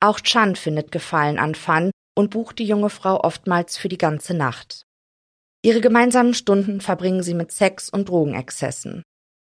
Auch 0.00 0.20
Chan 0.20 0.54
findet 0.56 0.92
Gefallen 0.92 1.38
an 1.38 1.54
Fan 1.54 1.90
und 2.14 2.30
bucht 2.30 2.58
die 2.58 2.66
junge 2.66 2.90
Frau 2.90 3.24
oftmals 3.24 3.78
für 3.78 3.88
die 3.88 3.98
ganze 3.98 4.34
Nacht. 4.34 4.82
Ihre 5.68 5.82
gemeinsamen 5.82 6.32
Stunden 6.32 6.80
verbringen 6.80 7.22
sie 7.22 7.34
mit 7.34 7.52
Sex 7.52 7.90
und 7.90 8.08
Drogenexzessen. 8.08 9.02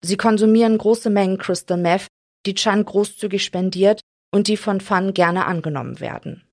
Sie 0.02 0.16
konsumieren 0.16 0.78
große 0.78 1.10
Mengen 1.10 1.36
Crystal 1.36 1.76
Meth, 1.76 2.06
die 2.46 2.54
Chan 2.54 2.82
großzügig 2.82 3.44
spendiert 3.44 4.00
und 4.34 4.48
die 4.48 4.56
von 4.56 4.80
Fan 4.80 5.12
gerne 5.12 5.44
angenommen 5.44 6.00
werden. 6.00 6.48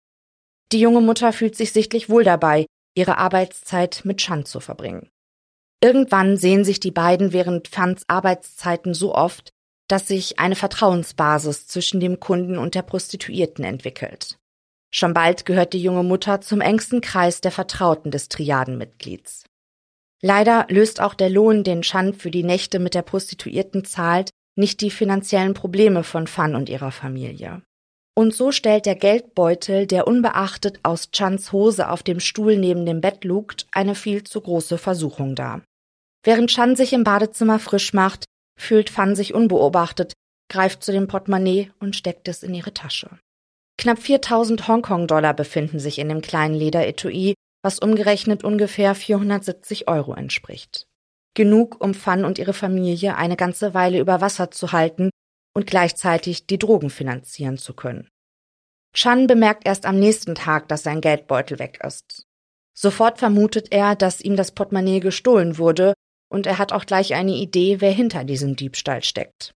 Die 0.74 0.82
junge 0.82 1.00
Mutter 1.00 1.32
fühlt 1.32 1.56
sich 1.56 1.72
sichtlich 1.72 2.10
wohl 2.10 2.26
dabei, 2.26 2.66
ihre 2.98 3.18
Arbeitszeit 3.18 4.02
mit 4.04 4.18
Chan 4.18 4.44
zu 4.44 4.60
verbringen. 4.60 5.10
Irgendwann 5.82 6.36
sehen 6.36 6.66
sich 6.66 6.82
die 6.82 6.92
beiden 6.92 7.32
während 7.32 7.70
Fans 7.70 8.04
Arbeitszeiten 8.10 8.94
so 8.94 9.16
oft, 9.16 9.52
dass 9.88 10.10
sich 10.10 10.38
eine 10.38 10.58
Vertrauensbasis 10.58 11.66
zwischen 11.68 12.02
dem 12.02 12.20
Kunden 12.20 12.58
und 12.58 12.76
der 12.76 12.82
Prostituierten 12.82 13.64
entwickelt. 13.64 14.38
Schon 14.98 15.14
bald 15.14 15.46
gehört 15.46 15.74
die 15.74 15.84
junge 15.84 16.04
Mutter 16.04 16.40
zum 16.40 16.62
engsten 16.62 17.02
Kreis 17.02 17.42
der 17.42 17.52
Vertrauten 17.52 18.12
des 18.12 18.30
Triadenmitglieds. 18.30 19.44
Leider 20.22 20.68
löst 20.70 21.02
auch 21.02 21.16
der 21.16 21.30
Lohn, 21.30 21.66
den 21.66 21.82
Chan 21.82 22.14
für 22.14 22.32
die 22.32 22.44
Nächte 22.44 22.80
mit 22.80 22.94
der 22.94 23.02
Prostituierten 23.02 23.84
zahlt, 23.84 24.30
nicht 24.58 24.80
die 24.80 24.90
finanziellen 24.90 25.54
Probleme 25.54 26.06
von 26.06 26.28
Fan 26.28 26.56
und 26.56 26.70
ihrer 26.70 26.92
Familie. 26.92 27.62
Und 28.18 28.34
so 28.34 28.54
stellt 28.54 28.86
der 28.86 28.96
Geldbeutel, 28.96 29.86
der 29.86 30.08
unbeachtet 30.08 30.80
aus 30.84 31.12
Chans 31.12 31.52
Hose 31.52 31.90
auf 31.90 32.02
dem 32.02 32.22
Stuhl 32.22 32.56
neben 32.56 32.86
dem 32.86 33.02
Bett 33.02 33.26
lugt, 33.26 33.68
eine 33.74 33.96
viel 33.96 34.24
zu 34.24 34.40
große 34.40 34.78
Versuchung 34.78 35.36
dar. 35.36 35.62
Während 36.24 36.50
Chan 36.52 36.78
sich 36.78 36.94
im 36.94 37.04
Badezimmer 37.04 37.60
frisch 37.60 37.92
macht, 37.92 38.24
fühlt 38.58 38.90
Fan 38.90 39.18
sich 39.18 39.34
unbeobachtet, 39.34 40.14
greift 40.50 40.84
zu 40.84 40.94
dem 40.94 41.10
Portemonnaie 41.10 41.70
und 41.82 41.98
steckt 41.98 42.30
es 42.30 42.44
in 42.44 42.54
ihre 42.54 42.74
Tasche. 42.74 43.10
Knapp 43.78 44.00
4000 44.00 44.68
Hongkong-Dollar 44.68 45.34
befinden 45.34 45.80
sich 45.80 46.00
in 46.00 46.10
dem 46.10 46.22
kleinen 46.22 46.56
Lederetui, 46.56 47.36
was 47.64 47.80
umgerechnet 47.80 48.44
ungefähr 48.44 48.96
470 48.96 49.88
Euro 49.88 50.14
entspricht. 50.14 50.88
Genug, 51.34 51.84
um 51.84 51.94
Fan 51.94 52.26
und 52.26 52.40
ihre 52.40 52.54
Familie 52.54 53.16
eine 53.18 53.36
ganze 53.36 53.74
Weile 53.74 54.00
über 54.00 54.22
Wasser 54.22 54.52
zu 54.52 54.72
halten 54.72 55.10
und 55.54 55.68
gleichzeitig 55.68 56.48
die 56.48 56.60
Drogen 56.60 56.90
finanzieren 56.90 57.58
zu 57.58 57.74
können. 57.74 58.08
Chan 58.94 59.28
bemerkt 59.28 59.68
erst 59.68 59.86
am 59.86 60.00
nächsten 60.00 60.36
Tag, 60.36 60.70
dass 60.70 60.84
sein 60.84 61.02
Geldbeutel 61.02 61.60
weg 61.60 61.80
ist. 61.84 62.24
Sofort 62.74 63.20
vermutet 63.20 63.72
er, 63.72 63.96
dass 63.96 64.22
ihm 64.22 64.36
das 64.36 64.52
Portemonnaie 64.52 65.00
gestohlen 65.00 65.58
wurde, 65.58 65.94
und 66.30 66.48
er 66.48 66.58
hat 66.58 66.72
auch 66.72 66.86
gleich 66.86 67.14
eine 67.14 67.34
Idee, 67.34 67.82
wer 67.82 67.92
hinter 67.92 68.24
diesem 68.24 68.56
Diebstahl 68.56 69.04
steckt. 69.04 69.54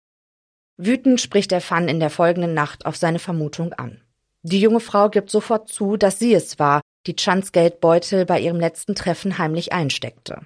Wütend 0.78 1.20
spricht 1.20 1.52
er 1.52 1.62
Fan 1.62 1.88
in 1.88 2.00
der 2.00 2.10
folgenden 2.10 2.54
Nacht 2.54 2.86
auf 2.86 2.96
seine 2.96 3.20
Vermutung 3.20 3.74
an. 3.74 4.02
Die 4.44 4.62
junge 4.62 4.80
Frau 4.80 5.10
gibt 5.10 5.30
sofort 5.30 5.70
zu, 5.70 5.98
dass 5.98 6.20
sie 6.20 6.34
es 6.34 6.60
war, 6.60 6.82
die 7.08 7.16
Chans 7.16 7.52
Geldbeutel 7.52 8.26
bei 8.26 8.40
ihrem 8.40 8.60
letzten 8.60 8.96
Treffen 8.96 9.38
heimlich 9.38 9.74
einsteckte. 9.74 10.46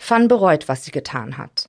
Fan 0.00 0.28
bereut, 0.28 0.68
was 0.68 0.84
sie 0.84 0.90
getan 0.90 1.38
hat. 1.38 1.66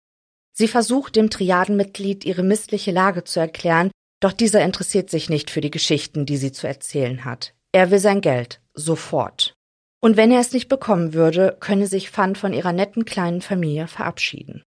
Sie 0.53 0.67
versucht 0.67 1.15
dem 1.15 1.29
Triadenmitglied 1.29 2.25
ihre 2.25 2.43
missliche 2.43 2.91
Lage 2.91 3.23
zu 3.23 3.39
erklären, 3.39 3.91
doch 4.19 4.33
dieser 4.33 4.63
interessiert 4.63 5.09
sich 5.09 5.29
nicht 5.29 5.51
für 5.51 5.61
die 5.61 5.71
Geschichten, 5.71 6.25
die 6.25 6.37
sie 6.37 6.51
zu 6.51 6.67
erzählen 6.67 7.25
hat. 7.25 7.53
Er 7.71 7.91
will 7.91 7.99
sein 7.99 8.21
Geld, 8.21 8.59
sofort. 8.73 9.53
Und 10.01 10.17
wenn 10.17 10.31
er 10.31 10.39
es 10.39 10.53
nicht 10.53 10.67
bekommen 10.67 11.13
würde, 11.13 11.57
könne 11.59 11.87
sich 11.87 12.09
Fan 12.09 12.35
von 12.35 12.53
ihrer 12.53 12.73
netten 12.73 13.05
kleinen 13.05 13.41
Familie 13.41 13.87
verabschieden. 13.87 14.63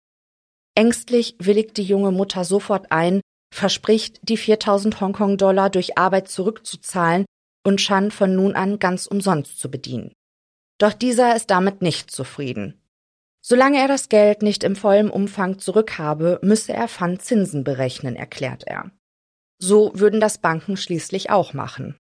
Ängstlich 0.76 1.34
willigt 1.38 1.76
die 1.76 1.82
junge 1.82 2.12
Mutter 2.12 2.44
sofort 2.44 2.92
ein, 2.92 3.20
verspricht, 3.52 4.20
die 4.22 4.36
4000 4.36 5.00
Hongkong-Dollar 5.00 5.70
durch 5.70 5.98
Arbeit 5.98 6.28
zurückzuzahlen 6.28 7.24
und 7.64 7.78
Chan 7.78 8.10
von 8.10 8.34
nun 8.34 8.54
an 8.54 8.78
ganz 8.78 9.06
umsonst 9.06 9.58
zu 9.58 9.70
bedienen. 9.70 10.12
Doch 10.78 10.92
dieser 10.92 11.36
ist 11.36 11.50
damit 11.50 11.82
nicht 11.82 12.10
zufrieden. 12.10 12.80
Solange 13.42 13.78
er 13.78 13.88
das 13.88 14.08
Geld 14.08 14.42
nicht 14.42 14.64
im 14.64 14.76
vollen 14.76 15.10
Umfang 15.10 15.58
zurückhabe, 15.58 16.38
müsse 16.42 16.72
er 16.72 16.88
Fan 16.88 17.18
Zinsen 17.18 17.64
berechnen, 17.64 18.16
erklärt 18.16 18.64
er. 18.66 18.90
So 19.58 19.92
würden 19.94 20.20
das 20.20 20.38
Banken 20.38 20.76
schließlich 20.76 21.30
auch 21.30 21.52
machen. 21.52 21.96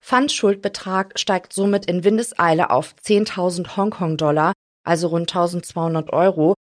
Fans 0.00 0.32
Schuldbetrag 0.32 1.18
steigt 1.18 1.52
somit 1.52 1.86
in 1.86 2.04
Windeseile 2.04 2.70
auf 2.70 2.94
10.000 3.02 3.76
Hongkong-Dollar, 3.76 4.52
also 4.84 5.08
rund 5.08 5.30
1200 5.30 6.12
Euro, 6.12 6.54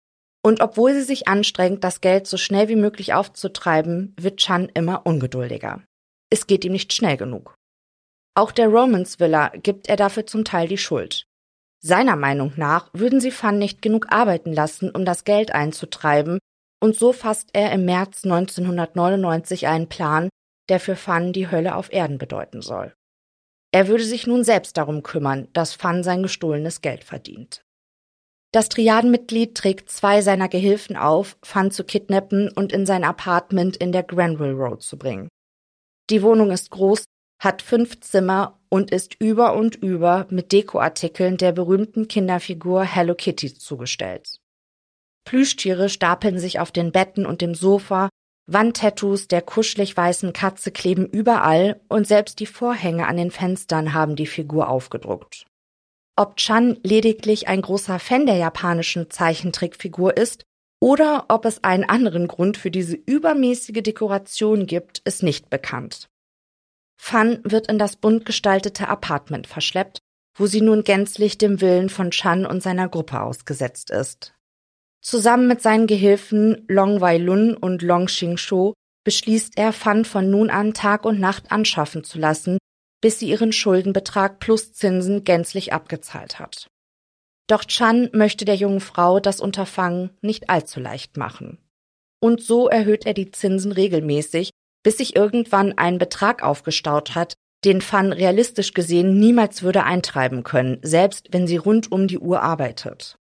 und 0.48 0.62
obwohl 0.62 0.94
sie 0.94 1.04
sich 1.04 1.28
anstrengt, 1.28 1.84
das 1.84 2.00
Geld 2.00 2.26
so 2.26 2.38
schnell 2.38 2.70
wie 2.70 2.78
möglich 2.78 3.14
aufzutreiben, 3.14 4.16
wird 4.18 4.40
Chan 4.40 4.70
immer 4.74 5.06
ungeduldiger. 5.06 5.84
Es 6.30 6.48
geht 6.48 6.64
ihm 6.64 6.72
nicht 6.72 6.94
schnell 6.94 7.18
genug. 7.18 7.54
Auch 8.34 8.54
der 8.54 8.70
Romans 8.70 9.20
Villa 9.20 9.50
gibt 9.50 9.90
er 9.90 9.98
dafür 9.98 10.26
zum 10.26 10.46
Teil 10.46 10.70
die 10.70 10.78
Schuld. 10.78 11.26
Seiner 11.84 12.16
Meinung 12.16 12.54
nach 12.56 12.90
würden 12.94 13.20
sie 13.20 13.32
Fan 13.32 13.60
nicht 13.60 13.82
genug 13.82 14.08
arbeiten 14.10 14.54
lassen, 14.54 14.90
um 14.90 15.04
das 15.04 15.26
Geld 15.26 15.52
einzutreiben, 15.52 16.40
und 16.82 16.96
so 16.96 17.12
fasst 17.12 17.50
er 17.52 17.74
im 17.74 17.84
März 17.84 18.24
1999 18.24 19.68
einen 19.68 19.90
Plan, 19.90 20.30
der 20.70 20.80
für 20.80 20.96
Fan 20.96 21.34
die 21.34 21.52
Hölle 21.52 21.76
auf 21.76 21.92
Erden 21.92 22.20
bedeuten 22.20 22.62
soll. 22.62 22.94
Er 23.74 23.90
würde 23.90 24.06
sich 24.06 24.28
nun 24.28 24.46
selbst 24.46 24.78
darum 24.78 25.04
kümmern, 25.04 25.50
dass 25.52 25.74
Fan 25.74 26.04
sein 26.04 26.24
gestohlenes 26.24 26.80
Geld 26.80 27.04
verdient. 27.04 27.64
Das 28.52 28.70
Triadenmitglied 28.70 29.56
trägt 29.56 29.90
zwei 29.90 30.22
seiner 30.22 30.48
Gehilfen 30.48 30.96
auf, 30.96 31.38
Fan 31.44 31.70
zu 31.72 31.84
kidnappen 31.84 32.50
und 32.50 32.72
in 32.72 32.86
sein 32.86 33.04
Apartment 33.04 33.78
in 33.78 33.92
der 33.92 34.04
Granville 34.04 34.54
Road 34.54 34.82
zu 34.82 34.98
bringen. 34.98 35.28
Die 36.10 36.24
Wohnung 36.24 36.52
ist 36.52 36.72
groß, 36.72 37.06
hat 37.40 37.62
fünf 37.62 38.00
Zimmer 38.00 38.60
und 38.70 38.92
ist 38.92 39.16
über 39.20 39.56
und 39.56 39.76
über 39.76 40.28
mit 40.30 40.52
Dekoartikeln 40.52 41.38
der 41.38 41.52
berühmten 41.52 42.08
Kinderfigur 42.08 42.84
Hello 42.84 43.16
Kitty 43.16 43.54
zugestellt. 43.54 44.40
Plüschtiere 45.26 45.90
stapeln 45.90 46.40
sich 46.40 46.60
auf 46.60 46.72
den 46.72 46.92
Betten 46.92 47.26
und 47.26 47.42
dem 47.42 47.54
Sofa 47.54 48.10
Wandtattoos 48.50 49.28
der 49.28 49.42
kuschelig 49.42 49.98
weißen 49.98 50.32
Katze 50.32 50.72
kleben 50.72 51.06
überall 51.06 51.82
und 51.90 52.08
selbst 52.08 52.40
die 52.40 52.46
Vorhänge 52.46 53.06
an 53.06 53.18
den 53.18 53.30
Fenstern 53.30 53.94
haben 53.94 54.16
die 54.16 54.26
Figur 54.26 54.70
aufgedruckt. 54.70 55.46
Ob 56.20 56.36
Chan 56.38 56.80
lediglich 56.84 57.48
ein 57.48 57.62
großer 57.62 58.00
Fan 58.00 58.26
der 58.26 58.38
japanischen 58.38 59.12
Zeichentrickfigur 59.12 60.18
ist 60.18 60.44
oder 60.82 61.26
ob 61.30 61.46
es 61.46 61.64
einen 61.64 61.84
anderen 61.84 62.28
Grund 62.28 62.58
für 62.58 62.72
diese 62.72 62.96
übermäßige 62.96 63.84
Dekoration 63.84 64.66
gibt, 64.66 65.00
ist 65.06 65.22
nicht 65.22 65.52
bekannt. 65.52 66.10
Fan 67.00 67.42
wird 67.44 67.68
in 67.68 67.78
das 67.78 67.98
bunt 67.98 68.26
gestaltete 68.26 68.88
Apartment 68.88 69.46
verschleppt, 69.46 70.00
wo 70.36 70.48
sie 70.48 70.62
nun 70.62 70.84
gänzlich 70.84 71.38
dem 71.38 71.62
Willen 71.62 71.90
von 71.90 72.10
Chan 72.10 72.48
und 72.48 72.64
seiner 72.64 72.90
Gruppe 72.90 73.22
ausgesetzt 73.22 73.92
ist. 73.92 74.34
Zusammen 75.02 75.48
mit 75.48 75.62
seinen 75.62 75.86
Gehilfen 75.86 76.66
Long 76.68 77.00
Wai 77.00 77.18
Lun 77.18 77.56
und 77.56 77.84
Long 77.84 78.08
Xing 78.08 78.38
Shou 78.38 78.74
beschließt 79.04 79.54
er, 79.56 79.72
Fan 79.72 80.04
von 80.04 80.32
nun 80.32 80.50
an 80.50 80.74
Tag 80.74 81.06
und 81.06 81.20
Nacht 81.20 81.52
anschaffen 81.52 82.04
zu 82.04 82.18
lassen, 82.18 82.58
bis 83.02 83.20
sie 83.20 83.30
ihren 83.30 83.52
Schuldenbetrag 83.52 84.40
plus 84.40 84.74
Zinsen 84.74 85.24
gänzlich 85.24 85.74
abgezahlt 85.74 86.40
hat. 86.40 86.70
Doch 87.48 87.64
Chan 87.64 88.10
möchte 88.14 88.46
der 88.46 88.56
jungen 88.56 88.82
Frau 88.82 89.20
das 89.20 89.40
Unterfangen 89.40 90.12
nicht 90.22 90.50
allzu 90.50 90.80
leicht 90.80 91.18
machen. 91.18 91.58
Und 92.20 92.42
so 92.42 92.68
erhöht 92.68 93.06
er 93.06 93.14
die 93.14 93.32
Zinsen 93.32 93.72
regelmäßig, 93.72 94.50
bis 94.84 94.98
sich 94.98 95.16
irgendwann 95.16 95.78
ein 95.78 95.98
Betrag 95.98 96.44
aufgestaut 96.44 97.16
hat, 97.16 97.34
den 97.66 97.82
Fan 97.82 98.12
realistisch 98.12 98.74
gesehen 98.74 99.20
niemals 99.20 99.64
würde 99.64 99.84
eintreiben 99.84 100.44
können, 100.44 100.80
selbst 100.82 101.28
wenn 101.32 101.48
sie 101.48 101.58
rund 101.58 101.92
um 101.92 102.08
die 102.08 102.20
Uhr 102.20 102.42
arbeitet. 102.42 103.18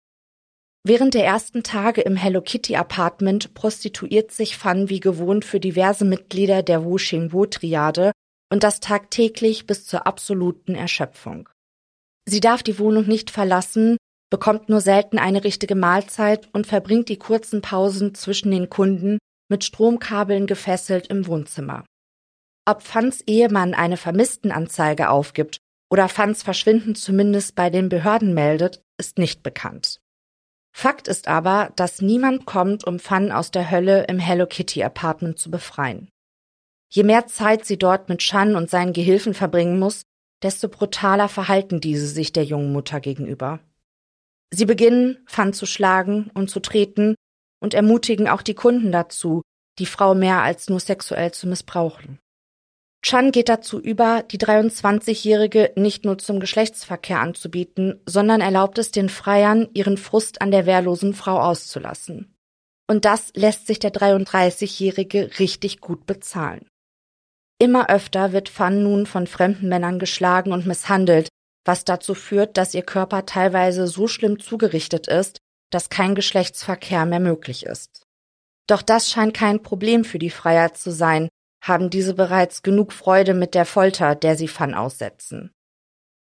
Während 0.87 1.14
der 1.14 1.25
ersten 1.25 1.62
Tage 1.62 2.02
im 2.02 2.16
Hello 2.16 2.43
Kitty 2.43 2.76
Apartment 2.76 3.54
prostituiert 3.54 4.33
sich 4.33 4.57
Fan 4.57 4.90
wie 4.90 5.00
gewohnt 5.00 5.45
für 5.45 5.61
diverse 5.61 6.04
Mitglieder 6.04 6.62
der 6.62 6.85
Wu 6.85 6.97
Xing 6.97 7.33
Wu 7.33 7.47
Triade 7.47 8.12
und 8.54 8.62
das 8.62 8.78
tagtäglich 8.78 9.66
bis 9.66 9.84
zur 9.84 10.06
absoluten 10.06 10.76
Erschöpfung. 10.76 11.49
Sie 12.25 12.38
darf 12.38 12.62
die 12.62 12.78
Wohnung 12.78 13.04
nicht 13.08 13.32
verlassen, 13.32 13.96
bekommt 14.30 14.68
nur 14.68 14.80
selten 14.80 15.18
eine 15.18 15.42
richtige 15.42 15.75
Mahlzeit 15.75 16.49
und 16.52 16.64
verbringt 16.64 17.08
die 17.08 17.18
kurzen 17.18 17.62
Pausen 17.62 18.14
zwischen 18.14 18.52
den 18.52 18.70
Kunden 18.70 19.18
mit 19.50 19.64
Stromkabeln 19.64 20.46
gefesselt 20.46 21.08
im 21.08 21.26
Wohnzimmer. 21.26 21.84
Ob 22.64 22.84
Fans 22.84 23.23
Ehemann 23.26 23.75
eine 23.75 23.96
Vermisstenanzeige 23.96 25.11
aufgibt 25.11 25.58
oder 25.90 26.08
Fans 26.08 26.44
Verschwinden 26.44 26.94
zumindest 26.94 27.56
bei 27.56 27.70
den 27.70 27.88
Behörden 27.88 28.34
meldet, 28.34 28.82
ist 29.00 29.18
nicht 29.18 29.42
bekannt. 29.42 29.99
Fakt 30.73 31.08
ist 31.08 31.26
aber, 31.26 31.73
dass 31.75 32.00
niemand 32.00 32.46
kommt, 32.46 32.87
um 32.87 33.00
Fun 33.00 33.32
aus 33.32 33.50
der 33.50 33.73
Hölle 33.73 34.04
im 34.04 34.20
Hello 34.20 34.46
Kitty 34.46 34.84
Apartment 34.84 35.40
zu 35.40 35.50
befreien. 35.50 36.08
Je 36.91 37.03
mehr 37.03 37.26
Zeit 37.26 37.64
sie 37.64 37.79
dort 37.79 38.09
mit 38.09 38.21
Chan 38.21 38.57
und 38.57 38.71
seinen 38.71 38.93
Gehilfen 38.93 39.35
verbringen 39.35 39.79
muss, 39.79 40.03
desto 40.43 40.69
brutaler 40.69 41.29
verhalten 41.29 41.81
diese 41.81 42.07
sich 42.07 42.33
der 42.33 42.45
jungen 42.45 42.73
Mutter 42.73 43.00
gegenüber. 43.00 43.61
Sie 44.53 44.67
beginnen, 44.67 45.19
Fun 45.26 45.53
zu 45.53 45.67
schlagen 45.67 46.31
und 46.35 46.50
zu 46.50 46.61
treten 46.61 47.17
und 47.61 47.75
ermutigen 47.75 48.29
auch 48.29 48.43
die 48.43 48.55
Kunden 48.55 48.93
dazu, 48.93 49.43
die 49.79 49.87
Frau 49.87 50.14
mehr 50.14 50.43
als 50.43 50.69
nur 50.69 50.81
sexuell 50.81 51.33
zu 51.33 51.49
missbrauchen. 51.49 52.19
Chan 53.03 53.33
geht 53.33 53.50
dazu 53.50 53.79
über, 53.79 54.23
die 54.23 54.38
23-Jährige 54.38 55.73
nicht 55.76 56.07
nur 56.07 56.17
zum 56.17 56.41
Geschlechtsverkehr 56.41 57.21
anzubieten, 57.21 58.00
sondern 58.07 58.41
erlaubt 58.41 58.79
es 58.79 58.93
den 58.93 59.11
Freiern, 59.11 59.69
ihren 59.75 59.99
Frust 59.99 60.41
an 60.41 60.50
der 60.50 60.64
wehrlosen 60.64 61.12
Frau 61.12 61.38
auszulassen. 61.38 62.35
Und 62.87 63.05
das 63.05 63.31
lässt 63.35 63.67
sich 63.67 63.79
der 63.79 63.93
33-Jährige 63.93 65.38
richtig 65.38 65.81
gut 65.81 66.07
bezahlen. 66.07 66.67
Immer 67.58 67.88
öfter 67.88 68.32
wird 68.32 68.49
Fan 68.49 68.82
nun 68.82 69.06
von 69.06 69.26
fremden 69.26 69.68
Männern 69.68 69.99
geschlagen 69.99 70.52
und 70.52 70.66
misshandelt, 70.66 71.28
was 71.64 71.84
dazu 71.84 72.14
führt, 72.14 72.56
dass 72.56 72.75
ihr 72.75 72.82
Körper 72.82 73.26
teilweise 73.26 73.87
so 73.87 74.06
schlimm 74.06 74.38
zugerichtet 74.38 75.06
ist, 75.08 75.38
dass 75.70 75.88
kein 75.88 76.14
Geschlechtsverkehr 76.14 77.06
mehr 77.06 77.20
möglich 77.20 77.64
ist. 77.64 78.02
Doch 78.67 78.82
das 78.82 79.10
scheint 79.10 79.34
kein 79.34 79.62
Problem 79.62 80.04
für 80.04 80.19
die 80.19 80.30
Freier 80.30 80.75
zu 80.75 80.90
sein, 80.90 81.28
haben 81.62 81.90
diese 81.90 82.14
bereits 82.14 82.62
genug 82.62 82.93
Freude 82.93 83.34
mit 83.34 83.54
der 83.54 83.64
Folter, 83.64 84.14
der 84.14 84.36
sie 84.36 84.49
Fun 84.49 84.75
aussetzen. 84.75 85.50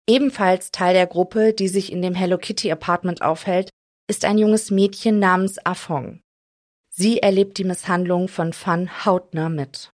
Ebenfalls 0.07 0.71
Teil 0.71 0.93
der 0.93 1.05
Gruppe, 1.05 1.53
die 1.53 1.67
sich 1.67 1.91
in 1.91 2.01
dem 2.01 2.15
Hello 2.15 2.37
Kitty 2.37 2.71
Apartment 2.71 3.21
aufhält, 3.21 3.69
ist 4.07 4.25
ein 4.25 4.37
junges 4.37 4.71
Mädchen 4.71 5.19
namens 5.19 5.63
Afong. 5.65 6.21
Sie 6.89 7.19
erlebt 7.19 7.57
die 7.57 7.65
Misshandlung 7.65 8.27
von 8.27 8.53
Fun 8.53 9.05
hautnah 9.05 9.49
mit. 9.49 9.91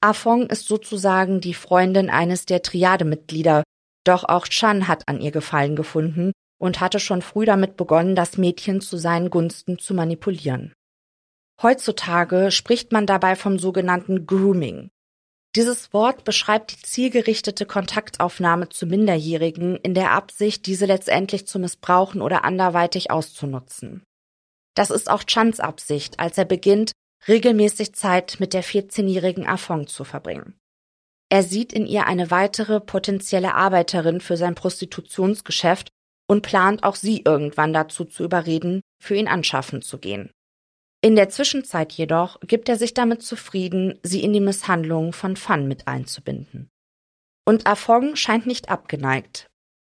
Afong 0.00 0.46
ist 0.46 0.66
sozusagen 0.66 1.40
die 1.40 1.54
Freundin 1.54 2.08
eines 2.08 2.46
der 2.46 2.62
Triademitglieder, 2.62 3.62
doch 4.04 4.24
auch 4.24 4.48
Chan 4.48 4.88
hat 4.88 5.08
an 5.08 5.20
ihr 5.20 5.30
Gefallen 5.30 5.76
gefunden 5.76 6.32
und 6.58 6.80
hatte 6.80 7.00
schon 7.00 7.20
früh 7.20 7.44
damit 7.44 7.76
begonnen, 7.76 8.14
das 8.14 8.38
Mädchen 8.38 8.80
zu 8.80 8.96
seinen 8.96 9.30
Gunsten 9.30 9.78
zu 9.78 9.92
manipulieren. 9.92 10.72
Heutzutage 11.62 12.50
spricht 12.50 12.92
man 12.92 13.04
dabei 13.04 13.36
vom 13.36 13.58
sogenannten 13.58 14.26
Grooming. 14.26 14.90
Dieses 15.56 15.92
Wort 15.92 16.24
beschreibt 16.24 16.72
die 16.72 16.82
zielgerichtete 16.82 17.66
Kontaktaufnahme 17.66 18.68
zu 18.68 18.86
Minderjährigen 18.86 19.76
in 19.76 19.94
der 19.94 20.12
Absicht, 20.12 20.64
diese 20.66 20.86
letztendlich 20.86 21.46
zu 21.46 21.58
missbrauchen 21.58 22.22
oder 22.22 22.44
anderweitig 22.44 23.10
auszunutzen. 23.10 24.04
Das 24.74 24.90
ist 24.90 25.10
auch 25.10 25.24
Chans 25.24 25.60
Absicht, 25.60 26.20
als 26.20 26.38
er 26.38 26.44
beginnt, 26.44 26.92
regelmäßig 27.28 27.94
Zeit 27.94 28.36
mit 28.40 28.54
der 28.54 28.64
14-jährigen 28.64 29.46
Afong 29.46 29.86
zu 29.86 30.04
verbringen. 30.04 30.54
Er 31.30 31.42
sieht 31.42 31.72
in 31.72 31.86
ihr 31.86 32.06
eine 32.06 32.30
weitere 32.30 32.80
potenzielle 32.80 33.54
Arbeiterin 33.54 34.20
für 34.20 34.36
sein 34.36 34.54
Prostitutionsgeschäft 34.54 35.90
und 36.28 36.42
plant 36.42 36.82
auch 36.82 36.96
sie 36.96 37.22
irgendwann 37.24 37.72
dazu 37.72 38.04
zu 38.04 38.24
überreden, 38.24 38.80
für 39.00 39.14
ihn 39.14 39.28
anschaffen 39.28 39.82
zu 39.82 39.98
gehen. 39.98 40.30
In 41.02 41.16
der 41.16 41.30
Zwischenzeit 41.30 41.92
jedoch 41.92 42.40
gibt 42.40 42.68
er 42.68 42.76
sich 42.76 42.94
damit 42.94 43.22
zufrieden, 43.22 43.98
sie 44.02 44.22
in 44.22 44.32
die 44.32 44.40
Misshandlung 44.40 45.12
von 45.12 45.36
Fan 45.36 45.66
mit 45.66 45.88
einzubinden. 45.88 46.68
Und 47.46 47.66
Afong 47.66 48.16
scheint 48.16 48.46
nicht 48.46 48.68
abgeneigt. 48.68 49.46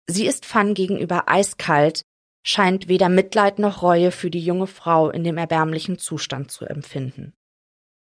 Sie 0.08 0.28
ist 0.28 0.46
Fan 0.46 0.74
gegenüber 0.74 1.28
eiskalt, 1.28 2.04
scheint 2.44 2.88
weder 2.88 3.10
Mitleid 3.10 3.60
noch 3.60 3.82
Reue 3.82 4.12
für 4.12 4.30
die 4.30 4.44
junge 4.44 4.68
Frau 4.68 5.10
in 5.10 5.24
dem 5.24 5.38
erbärmlichen 5.38 6.00
Zustand 6.00 6.52
zu 6.52 6.66
empfinden. 6.66 7.34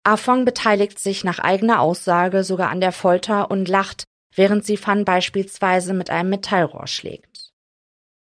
Afong 0.04 0.44
beteiligt 0.44 0.98
sich 0.98 1.24
nach 1.24 1.38
eigener 1.38 1.80
Aussage 1.80 2.44
sogar 2.44 2.70
an 2.70 2.80
der 2.80 2.92
Folter 2.92 3.50
und 3.50 3.68
lacht, 3.68 4.04
während 4.34 4.64
sie 4.64 4.76
Fan 4.76 5.04
beispielsweise 5.04 5.92
mit 5.92 6.10
einem 6.10 6.30
Metallrohr 6.30 6.86
schlägt. 6.86 7.50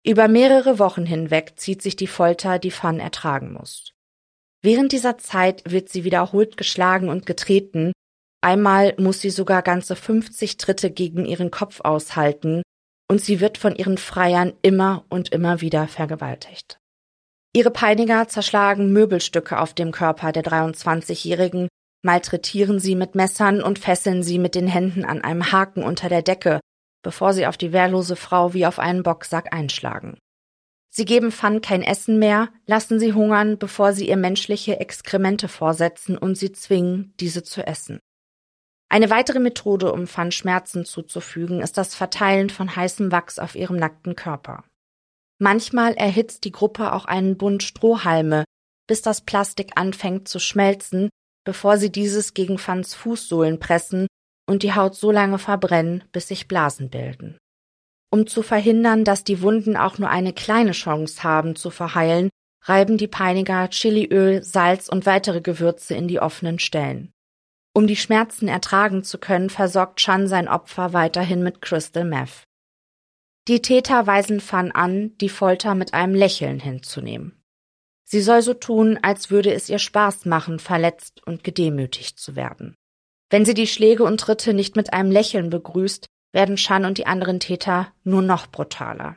Über 0.07 0.29
mehrere 0.29 0.79
Wochen 0.79 1.07
hinweg 1.07 1.55
zieht 1.57 1.83
sich 1.83 1.97
die 1.97 2.07
Folter, 2.07 2.59
die 2.59 2.71
Fan 2.71 3.01
ertragen 3.01 3.53
muss. 3.53 3.93
Während 4.63 4.93
dieser 4.93 5.19
Zeit 5.19 5.63
wird 5.71 5.89
sie 5.89 6.05
wiederholt 6.05 6.57
geschlagen 6.57 7.09
und 7.09 7.27
getreten. 7.27 7.93
Einmal 8.41 8.95
muss 8.99 9.21
sie 9.21 9.31
sogar 9.31 9.63
ganze 9.63 9.97
50 9.97 10.57
Tritte 10.59 10.91
gegen 10.91 11.27
ihren 11.27 11.51
Kopf 11.51 11.81
aushalten 11.81 12.63
und 13.09 13.21
sie 13.21 13.41
wird 13.41 13.59
von 13.59 13.75
ihren 13.75 13.99
Freiern 13.99 14.53
immer 14.63 15.05
und 15.09 15.31
immer 15.31 15.61
wieder 15.61 15.89
vergewaltigt. 15.89 16.79
Ihre 17.53 17.71
Peiniger 17.71 18.27
zerschlagen 18.29 18.93
Möbelstücke 18.93 19.61
auf 19.61 19.75
dem 19.75 19.93
Körper 19.93 20.33
der 20.33 20.43
23-Jährigen, 20.43 21.69
malträtieren 22.03 22.81
sie 22.81 22.97
mit 22.97 23.15
Messern 23.15 23.63
und 23.63 23.79
fesseln 23.79 24.23
sie 24.23 24.39
mit 24.39 24.55
den 24.55 24.67
Händen 24.67 25.05
an 25.05 25.23
einem 25.23 25.53
Haken 25.53 25.83
unter 25.83 26.09
der 26.09 26.23
Decke, 26.23 26.61
bevor 27.03 27.33
sie 27.33 27.47
auf 27.47 27.57
die 27.57 27.73
wehrlose 27.73 28.17
Frau 28.17 28.55
wie 28.55 28.67
auf 28.67 28.79
einen 28.79 29.03
Boxsack 29.03 29.55
einschlagen. 29.55 30.19
Sie 30.91 31.05
geben 31.05 31.33
Fan 31.33 31.61
kein 31.61 31.83
Essen 31.83 32.19
mehr, 32.19 32.51
lassen 32.67 33.01
sie 33.01 33.15
hungern, 33.15 33.59
bevor 33.59 33.93
sie 33.93 34.09
ihr 34.09 34.17
menschliche 34.17 34.79
Exkremente 34.79 35.49
vorsetzen 35.49 36.17
und 36.17 36.37
sie 36.37 36.53
zwingen, 36.53 37.15
diese 37.19 37.43
zu 37.43 37.67
essen. 37.67 37.99
Eine 38.95 39.11
weitere 39.11 39.41
Methode, 39.41 39.93
um 39.93 40.07
Fan 40.07 40.31
Schmerzen 40.31 40.85
zuzufügen, 40.85 41.61
ist 41.61 41.77
das 41.77 41.97
Verteilen 41.97 42.49
von 42.49 42.77
heißem 42.77 43.11
Wachs 43.11 43.41
auf 43.41 43.57
ihrem 43.57 43.75
nackten 43.75 44.15
Körper. 44.15 44.63
Manchmal 45.41 45.95
erhitzt 45.95 46.45
die 46.45 46.53
Gruppe 46.53 46.93
auch 46.93 47.05
einen 47.05 47.37
Bund 47.37 47.65
Strohhalme, 47.65 48.45
bis 48.87 49.03
das 49.03 49.23
Plastik 49.23 49.73
anfängt 49.75 50.29
zu 50.29 50.39
schmelzen, 50.39 51.11
bevor 51.45 51.77
sie 51.77 51.91
dieses 51.91 52.35
gegen 52.35 52.57
Fans 52.57 52.95
Fußsohlen 52.95 53.59
pressen 53.59 54.07
und 54.47 54.63
die 54.63 54.77
Haut 54.77 54.95
so 54.95 55.11
lange 55.11 55.41
verbrennen, 55.41 56.05
bis 56.13 56.29
sich 56.29 56.47
Blasen 56.47 56.89
bilden. 56.89 57.37
Um 58.13 58.29
zu 58.29 58.43
verhindern, 58.43 59.03
dass 59.03 59.25
die 59.25 59.43
Wunden 59.43 59.77
auch 59.77 59.99
nur 59.99 60.09
eine 60.09 60.33
kleine 60.33 60.71
Chance 60.71 61.25
haben 61.25 61.57
zu 61.57 61.71
verheilen, 61.71 62.31
reiben 62.63 62.97
die 62.97 63.09
Peiniger 63.09 63.67
Chiliöl, 63.71 64.45
Salz 64.45 64.89
und 64.89 65.05
weitere 65.05 65.41
Gewürze 65.41 65.97
in 65.97 66.07
die 66.07 66.21
offenen 66.21 66.61
Stellen. 66.61 67.11
Um 67.77 67.89
die 67.89 67.97
Schmerzen 67.97 68.47
ertragen 68.47 69.03
zu 69.03 69.19
können, 69.19 69.51
versorgt 69.51 69.99
Chan 69.99 70.29
sein 70.29 70.47
Opfer 70.47 70.93
weiterhin 70.93 71.43
mit 71.43 71.61
Crystal 71.61 72.05
Meth. 72.05 72.47
Die 73.49 73.61
Täter 73.61 74.07
weisen 74.07 74.41
Fan 74.41 74.71
an, 74.71 75.19
die 75.19 75.29
Folter 75.29 75.75
mit 75.75 75.93
einem 75.93 76.15
Lächeln 76.15 76.61
hinzunehmen. 76.61 77.43
Sie 78.05 78.21
soll 78.21 78.43
so 78.43 78.55
tun, 78.55 78.99
als 79.03 79.31
würde 79.31 79.53
es 79.53 79.69
ihr 79.69 79.81
Spaß 79.81 80.25
machen, 80.25 80.61
verletzt 80.61 81.27
und 81.27 81.43
gedemütigt 81.43 82.19
zu 82.19 82.37
werden. 82.37 82.77
Wenn 83.29 83.45
sie 83.45 83.55
die 83.55 83.67
Schläge 83.67 84.05
und 84.05 84.21
Tritte 84.21 84.55
nicht 84.55 84.77
mit 84.77 84.93
einem 84.93 85.11
Lächeln 85.11 85.51
begrüßt, 85.51 86.07
werden 86.33 86.57
Chan 86.57 86.85
und 86.85 86.99
die 86.99 87.07
anderen 87.07 87.41
Täter 87.41 87.93
nur 88.05 88.23
noch 88.23 88.47
brutaler. 88.47 89.17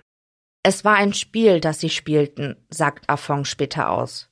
Es 0.64 0.84
war 0.84 0.96
ein 0.96 1.14
Spiel, 1.14 1.60
das 1.60 1.80
sie 1.80 1.90
spielten, 1.90 2.66
sagt 2.70 3.08
Afong 3.08 3.46
später 3.46 3.92
aus. 3.92 4.30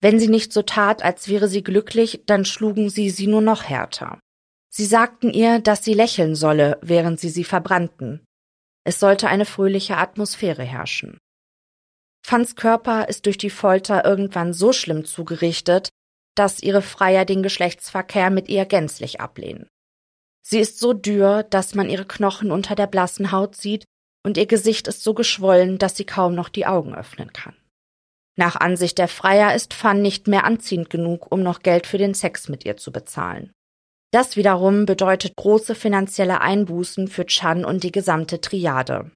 Wenn 0.00 0.18
sie 0.18 0.28
nicht 0.28 0.52
so 0.52 0.62
tat, 0.62 1.02
als 1.02 1.28
wäre 1.28 1.48
sie 1.48 1.62
glücklich, 1.62 2.22
dann 2.26 2.44
schlugen 2.44 2.90
sie 2.90 3.10
sie 3.10 3.26
nur 3.26 3.40
noch 3.40 3.64
härter. 3.64 4.20
Sie 4.68 4.84
sagten 4.84 5.32
ihr, 5.32 5.58
dass 5.58 5.84
sie 5.84 5.94
lächeln 5.94 6.34
solle, 6.34 6.78
während 6.82 7.18
sie 7.18 7.30
sie 7.30 7.44
verbrannten. 7.44 8.24
Es 8.84 9.00
sollte 9.00 9.28
eine 9.28 9.46
fröhliche 9.46 9.96
Atmosphäre 9.96 10.62
herrschen. 10.62 11.18
Fans 12.24 12.56
Körper 12.56 13.08
ist 13.08 13.26
durch 13.26 13.38
die 13.38 13.50
Folter 13.50 14.04
irgendwann 14.04 14.52
so 14.52 14.72
schlimm 14.72 15.04
zugerichtet, 15.04 15.88
dass 16.34 16.62
ihre 16.62 16.82
Freier 16.82 17.24
den 17.24 17.42
Geschlechtsverkehr 17.42 18.30
mit 18.30 18.48
ihr 18.48 18.66
gänzlich 18.66 19.20
ablehnen. 19.20 19.68
Sie 20.42 20.60
ist 20.60 20.78
so 20.78 20.92
dürr, 20.92 21.42
dass 21.42 21.74
man 21.74 21.88
ihre 21.88 22.04
Knochen 22.04 22.50
unter 22.50 22.74
der 22.74 22.86
blassen 22.86 23.32
Haut 23.32 23.56
sieht, 23.56 23.84
und 24.24 24.36
ihr 24.36 24.46
Gesicht 24.46 24.88
ist 24.88 25.02
so 25.02 25.14
geschwollen, 25.14 25.78
dass 25.78 25.96
sie 25.96 26.04
kaum 26.04 26.34
noch 26.34 26.48
die 26.48 26.66
Augen 26.66 26.94
öffnen 26.94 27.32
kann. 27.32 27.56
Nach 28.38 28.56
Ansicht 28.56 28.98
der 28.98 29.08
Freier 29.08 29.54
ist 29.54 29.72
Fan 29.72 30.02
nicht 30.02 30.28
mehr 30.28 30.44
anziehend 30.44 30.90
genug, 30.90 31.32
um 31.32 31.42
noch 31.42 31.60
Geld 31.60 31.86
für 31.86 31.98
den 31.98 32.12
Sex 32.12 32.48
mit 32.48 32.64
ihr 32.66 32.76
zu 32.76 32.92
bezahlen. 32.92 33.50
Das 34.12 34.36
wiederum 34.36 34.86
bedeutet 34.86 35.36
große 35.36 35.74
finanzielle 35.74 36.40
Einbußen 36.40 37.08
für 37.08 37.26
Chan 37.26 37.64
und 37.64 37.82
die 37.82 37.92
gesamte 37.92 38.40
Triade. 38.40 39.10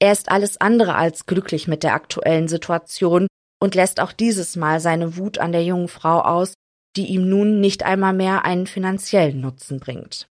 Er 0.00 0.12
ist 0.12 0.30
alles 0.30 0.60
andere 0.60 0.94
als 0.94 1.26
glücklich 1.26 1.68
mit 1.68 1.82
der 1.82 1.94
aktuellen 1.94 2.48
Situation 2.48 3.28
und 3.62 3.74
lässt 3.74 4.00
auch 4.00 4.12
dieses 4.12 4.56
Mal 4.56 4.80
seine 4.80 5.16
Wut 5.16 5.38
an 5.38 5.52
der 5.52 5.64
jungen 5.64 5.88
Frau 5.88 6.20
aus, 6.20 6.54
die 6.96 7.06
ihm 7.06 7.28
nun 7.28 7.60
nicht 7.60 7.84
einmal 7.84 8.12
mehr 8.12 8.44
einen 8.44 8.66
finanziellen 8.66 9.40
Nutzen 9.40 9.78
bringt. 9.78 10.26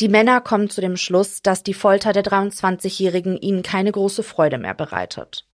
Die 0.00 0.08
Männer 0.08 0.40
kommen 0.40 0.68
zu 0.68 0.80
dem 0.80 0.96
Schluss, 0.96 1.42
dass 1.42 1.62
die 1.62 1.74
Folter 1.74 2.12
der 2.12 2.24
23-Jährigen 2.24 3.38
ihnen 3.38 3.62
keine 3.62 3.92
große 3.92 4.22
Freude 4.22 4.58
mehr 4.58 4.74
bereitet. 4.74 5.45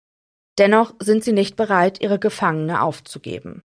Dennoch 0.59 0.95
sind 1.01 1.25
sie 1.25 1.33
nicht 1.33 1.57
bereit, 1.57 2.01
ihre 2.01 2.19
Gefangene 2.19 2.83
aufzugeben. 2.83 3.63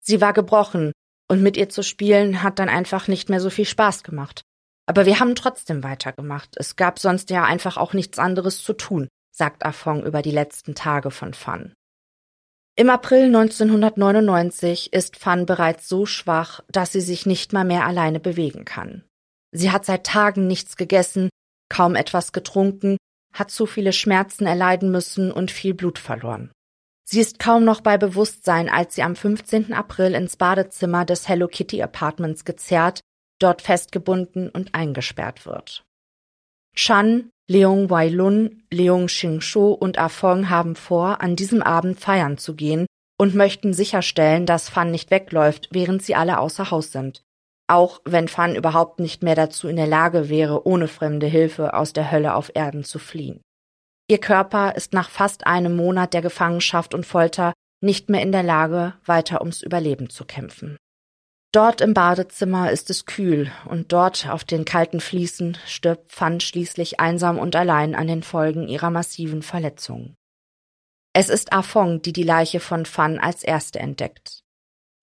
Sie 0.00 0.20
war 0.20 0.32
gebrochen, 0.32 0.92
und 1.28 1.42
mit 1.42 1.56
ihr 1.56 1.68
zu 1.68 1.84
spielen 1.84 2.42
hat 2.42 2.58
dann 2.58 2.68
einfach 2.68 3.06
nicht 3.06 3.28
mehr 3.28 3.40
so 3.40 3.50
viel 3.50 3.64
Spaß 3.64 4.02
gemacht. 4.02 4.42
Aber 4.86 5.06
wir 5.06 5.20
haben 5.20 5.36
trotzdem 5.36 5.84
weitergemacht. 5.84 6.56
Es 6.56 6.74
gab 6.74 6.98
sonst 6.98 7.30
ja 7.30 7.44
einfach 7.44 7.76
auch 7.76 7.92
nichts 7.92 8.18
anderes 8.18 8.64
zu 8.64 8.72
tun, 8.72 9.06
sagt 9.30 9.64
Afong 9.64 10.04
über 10.04 10.22
die 10.22 10.32
letzten 10.32 10.74
Tage 10.74 11.12
von 11.12 11.32
Fan. 11.32 11.72
Im 12.74 12.90
April 12.90 13.26
1999 13.26 14.92
ist 14.92 15.16
Fan 15.16 15.46
bereits 15.46 15.88
so 15.88 16.06
schwach, 16.06 16.64
dass 16.68 16.90
sie 16.90 17.00
sich 17.00 17.26
nicht 17.26 17.52
mal 17.52 17.64
mehr 17.64 17.86
alleine 17.86 18.18
bewegen 18.18 18.64
kann. 18.64 19.04
Sie 19.52 19.70
hat 19.70 19.84
seit 19.84 20.04
Tagen 20.04 20.48
nichts 20.48 20.76
gegessen, 20.76 21.28
kaum 21.68 21.94
etwas 21.94 22.32
getrunken 22.32 22.96
hat 23.32 23.50
zu 23.50 23.66
viele 23.66 23.92
Schmerzen 23.92 24.46
erleiden 24.46 24.90
müssen 24.90 25.30
und 25.32 25.50
viel 25.50 25.74
Blut 25.74 25.98
verloren. 25.98 26.50
Sie 27.04 27.20
ist 27.20 27.38
kaum 27.38 27.64
noch 27.64 27.80
bei 27.80 27.98
Bewusstsein, 27.98 28.68
als 28.68 28.94
sie 28.94 29.02
am 29.02 29.16
15. 29.16 29.72
April 29.72 30.14
ins 30.14 30.36
Badezimmer 30.36 31.04
des 31.04 31.28
Hello 31.28 31.48
Kitty 31.48 31.82
Apartments 31.82 32.44
gezerrt, 32.44 33.00
dort 33.40 33.62
festgebunden 33.62 34.48
und 34.48 34.74
eingesperrt 34.74 35.46
wird. 35.46 35.82
Chan, 36.76 37.30
Leung 37.48 37.90
Wai-lun, 37.90 38.62
Leung 38.70 39.06
Xing-sho 39.06 39.72
und 39.72 39.98
Afong 39.98 40.44
ah 40.44 40.50
haben 40.50 40.76
vor, 40.76 41.20
an 41.20 41.34
diesem 41.34 41.62
Abend 41.62 41.98
feiern 41.98 42.38
zu 42.38 42.54
gehen 42.54 42.86
und 43.18 43.34
möchten 43.34 43.72
sicherstellen, 43.72 44.46
dass 44.46 44.68
Fan 44.68 44.92
nicht 44.92 45.10
wegläuft, 45.10 45.68
während 45.72 46.02
sie 46.02 46.14
alle 46.14 46.38
außer 46.38 46.70
Haus 46.70 46.92
sind 46.92 47.22
auch 47.70 48.00
wenn 48.04 48.28
Fan 48.28 48.56
überhaupt 48.56 49.00
nicht 49.00 49.22
mehr 49.22 49.34
dazu 49.34 49.68
in 49.68 49.76
der 49.76 49.86
Lage 49.86 50.28
wäre, 50.28 50.66
ohne 50.66 50.88
fremde 50.88 51.26
Hilfe 51.26 51.74
aus 51.74 51.92
der 51.92 52.10
Hölle 52.10 52.34
auf 52.34 52.50
Erden 52.54 52.84
zu 52.84 52.98
fliehen. 52.98 53.40
Ihr 54.08 54.18
Körper 54.18 54.74
ist 54.74 54.92
nach 54.92 55.08
fast 55.08 55.46
einem 55.46 55.76
Monat 55.76 56.14
der 56.14 56.22
Gefangenschaft 56.22 56.94
und 56.94 57.06
Folter 57.06 57.52
nicht 57.80 58.10
mehr 58.10 58.22
in 58.22 58.32
der 58.32 58.42
Lage, 58.42 58.94
weiter 59.06 59.40
ums 59.40 59.62
Überleben 59.62 60.10
zu 60.10 60.24
kämpfen. 60.24 60.76
Dort 61.52 61.80
im 61.80 61.94
Badezimmer 61.94 62.70
ist 62.70 62.90
es 62.90 63.06
kühl 63.06 63.50
und 63.64 63.92
dort 63.92 64.28
auf 64.28 64.44
den 64.44 64.64
kalten 64.64 65.00
Fliesen 65.00 65.56
stirbt 65.66 66.12
Fan 66.12 66.40
schließlich 66.40 67.00
einsam 67.00 67.38
und 67.38 67.56
allein 67.56 67.94
an 67.94 68.06
den 68.06 68.22
Folgen 68.22 68.68
ihrer 68.68 68.90
massiven 68.90 69.42
Verletzungen. 69.42 70.14
Es 71.12 71.28
ist 71.28 71.52
Afong, 71.52 72.02
die 72.02 72.12
die 72.12 72.22
Leiche 72.22 72.60
von 72.60 72.86
Fan 72.86 73.18
als 73.18 73.42
erste 73.42 73.80
entdeckt. 73.80 74.42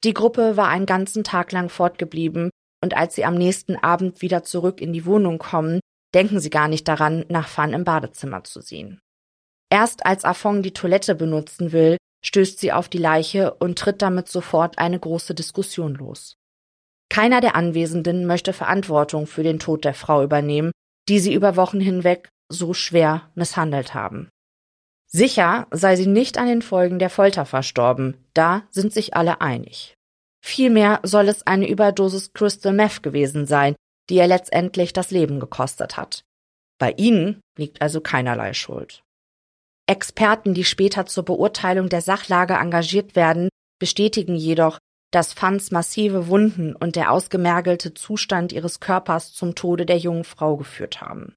Die 0.04 0.14
Gruppe 0.14 0.58
war 0.58 0.68
einen 0.68 0.86
ganzen 0.86 1.24
Tag 1.24 1.52
lang 1.52 1.70
fortgeblieben 1.70 2.50
und 2.84 2.96
als 2.96 3.16
sie 3.16 3.26
am 3.26 3.36
nächsten 3.36 3.76
Abend 3.76 4.22
wieder 4.22 4.44
zurück 4.44 4.82
in 4.82 4.94
die 4.94 5.06
Wohnung 5.06 5.40
kommen, 5.40 5.80
denken 6.14 6.40
sie 6.40 6.50
gar 6.50 6.68
nicht 6.68 6.88
daran, 6.88 7.26
nach 7.30 7.48
Fan 7.48 7.74
im 7.74 7.84
Badezimmer 7.84 8.44
zu 8.44 8.62
sehen. 8.62 9.00
Erst 9.70 10.06
als 10.06 10.24
Afong 10.24 10.62
die 10.62 10.74
Toilette 10.74 11.16
benutzen 11.16 11.72
will, 11.72 11.98
stößt 12.24 12.60
sie 12.60 12.72
auf 12.72 12.90
die 12.90 12.98
Leiche 12.98 13.54
und 13.56 13.78
tritt 13.78 14.02
damit 14.02 14.28
sofort 14.28 14.78
eine 14.78 15.00
große 15.00 15.36
Diskussion 15.36 15.96
los. 15.96 16.36
Keiner 17.10 17.42
der 17.42 17.56
Anwesenden 17.56 18.26
möchte 18.26 18.54
Verantwortung 18.54 19.28
für 19.28 19.44
den 19.44 19.60
Tod 19.60 19.86
der 19.86 19.94
Frau 19.94 20.24
übernehmen, 20.24 20.72
die 21.10 21.20
sie 21.20 21.34
über 21.34 21.56
Wochen 21.56 21.80
hinweg 21.80 22.30
so 22.50 22.74
schwer 22.74 23.30
misshandelt 23.36 23.94
haben. 23.94 24.30
Sicher 25.08 25.68
sei 25.72 25.96
sie 25.96 26.08
nicht 26.08 26.38
an 26.38 26.48
den 26.48 26.62
Folgen 26.62 27.00
der 27.00 27.10
Folter 27.10 27.46
verstorben, 27.46 28.18
da 28.34 28.64
sind 28.70 28.92
sich 28.94 29.16
alle 29.16 29.42
einig. 29.42 29.94
Vielmehr 30.44 31.00
soll 31.04 31.30
es 31.30 31.48
eine 31.48 31.68
Überdosis 31.68 32.34
Crystal 32.34 32.74
Meth 32.74 33.04
gewesen 33.04 33.48
sein, 33.48 33.76
die 34.10 34.16
ihr 34.16 34.28
letztendlich 34.28 34.94
das 34.94 35.12
Leben 35.12 35.40
gekostet 35.40 35.98
hat. 35.98 36.24
Bei 36.80 36.92
ihnen 36.92 37.42
liegt 37.58 37.82
also 37.82 38.02
keinerlei 38.02 38.54
Schuld. 38.54 39.02
Experten, 39.90 40.54
die 40.54 40.66
später 40.66 41.06
zur 41.06 41.24
Beurteilung 41.24 41.90
der 41.90 42.02
Sachlage 42.02 42.56
engagiert 42.56 43.16
werden, 43.16 43.50
bestätigen 43.80 44.36
jedoch, 44.36 44.78
dass 45.12 45.34
Fans 45.34 45.72
massive 45.72 46.28
Wunden 46.28 46.76
und 46.76 46.98
der 46.98 47.12
ausgemergelte 47.12 47.94
Zustand 47.94 48.52
ihres 48.52 48.82
Körpers 48.82 49.34
zum 49.34 49.56
Tode 49.56 49.86
der 49.86 49.98
jungen 49.98 50.26
Frau 50.26 50.58
geführt 50.58 51.00
haben. 51.00 51.34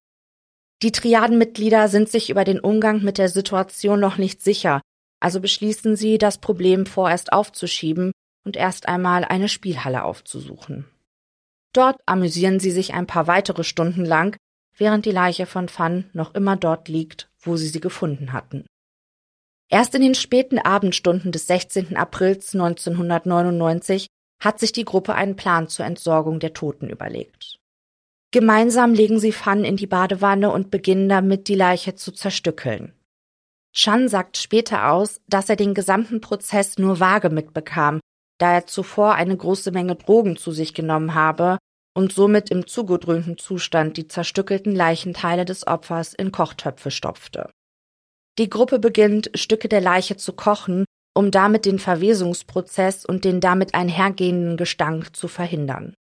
Die 0.83 0.93
Triadenmitglieder 0.93 1.89
sind 1.89 2.09
sich 2.09 2.31
über 2.31 2.45
den 2.45 2.59
Umgang 2.59 3.03
mit 3.03 3.19
der 3.19 3.29
Situation 3.29 4.01
noch 4.01 4.17
nicht 4.17 4.43
sicher, 4.43 4.81
also 5.21 5.41
beschließen 5.41 5.95
sie, 5.97 6.17
das 6.17 6.39
Problem 6.39 6.87
vorerst 6.87 7.33
aufzuschieben 7.33 8.13
und 8.45 8.57
erst 8.57 8.89
einmal 8.89 9.25
eine 9.25 9.49
Spielhalle 9.49 10.05
aufzusuchen. 10.05 10.87
Dort 11.75 12.01
amüsieren 12.07 12.59
sie 12.59 12.71
sich 12.71 12.95
ein 12.95 13.07
paar 13.07 13.27
weitere 13.27 13.63
Stunden 13.63 14.05
lang, 14.05 14.37
während 14.77 15.05
die 15.05 15.13
Leiche 15.13 15.47
von 15.47 15.69
Fan 15.69 16.09
noch 16.15 16.35
immer 16.35 16.57
dort 16.57 16.89
liegt, 16.89 17.31
wo 17.39 17.57
sie 17.57 17.69
sie 17.69 17.81
gefunden 17.81 18.33
hatten. 18.33 18.67
Erst 19.69 19.95
in 19.95 20.03
den 20.03 20.15
späten 20.15 20.59
Abendstunden 20.59 21.31
des 21.31 21.47
16. 21.47 21.97
Aprils 21.97 22.55
1999 22.55 24.09
hat 24.43 24.59
sich 24.59 24.73
die 24.73 24.87
Gruppe 24.87 25.15
einen 25.15 25.37
Plan 25.37 25.69
zur 25.69 25.85
Entsorgung 25.85 26.41
der 26.41 26.55
Toten 26.55 26.89
überlegt. 26.89 27.60
Gemeinsam 28.33 28.95
legen 28.95 29.19
sie 29.19 29.33
Fan 29.33 29.65
in 29.65 29.77
die 29.77 29.87
Badewanne 29.87 30.51
und 30.51 30.71
beginnen 30.71 31.09
damit, 31.09 31.49
die 31.49 31.57
Leiche 31.57 31.97
zu 31.97 32.13
zerstückeln. 32.13 32.93
Chan 33.73 34.09
sagt 34.09 34.37
später 34.37 34.91
aus, 34.91 35.21
dass 35.29 35.49
er 35.49 35.57
den 35.57 35.75
gesamten 35.75 36.21
Prozess 36.21 36.79
nur 36.79 37.01
vage 37.01 37.31
mitbekam 37.31 38.01
da 38.41 38.55
er 38.55 38.67
zuvor 38.67 39.15
eine 39.15 39.37
große 39.37 39.71
Menge 39.71 39.97
Drogen 39.97 40.37
zu 40.37 40.51
sich 40.51 40.75
genommen 40.75 41.15
habe 41.15 41.59
und 41.95 42.13
somit 42.13 42.51
im 42.51 42.67
zugedröhnten 42.67 43.37
Zustand 43.37 43.97
die 43.97 44.09
zerstückelten 44.09 44.75
Leichenteile 44.75 45.45
des 45.45 45.67
Opfers 45.67 46.15
in 46.15 46.33
Kochtöpfe 46.33 46.91
stopfte. 46.91 47.51
Die 48.39 48.49
Gruppe 48.49 48.79
beginnt, 48.79 49.31
Stücke 49.35 49.69
der 49.69 49.83
Leiche 49.83 50.17
zu 50.17 50.33
kochen, 50.33 50.87
um 51.15 51.31
damit 51.31 51.67
den 51.67 51.79
Verwesungsprozess 51.79 53.05
und 53.05 53.25
den 53.25 53.41
damit 53.41 53.75
einhergehenden 53.75 54.57
Gestank 54.57 55.15
zu 55.15 55.29
verhindern. 55.29 55.95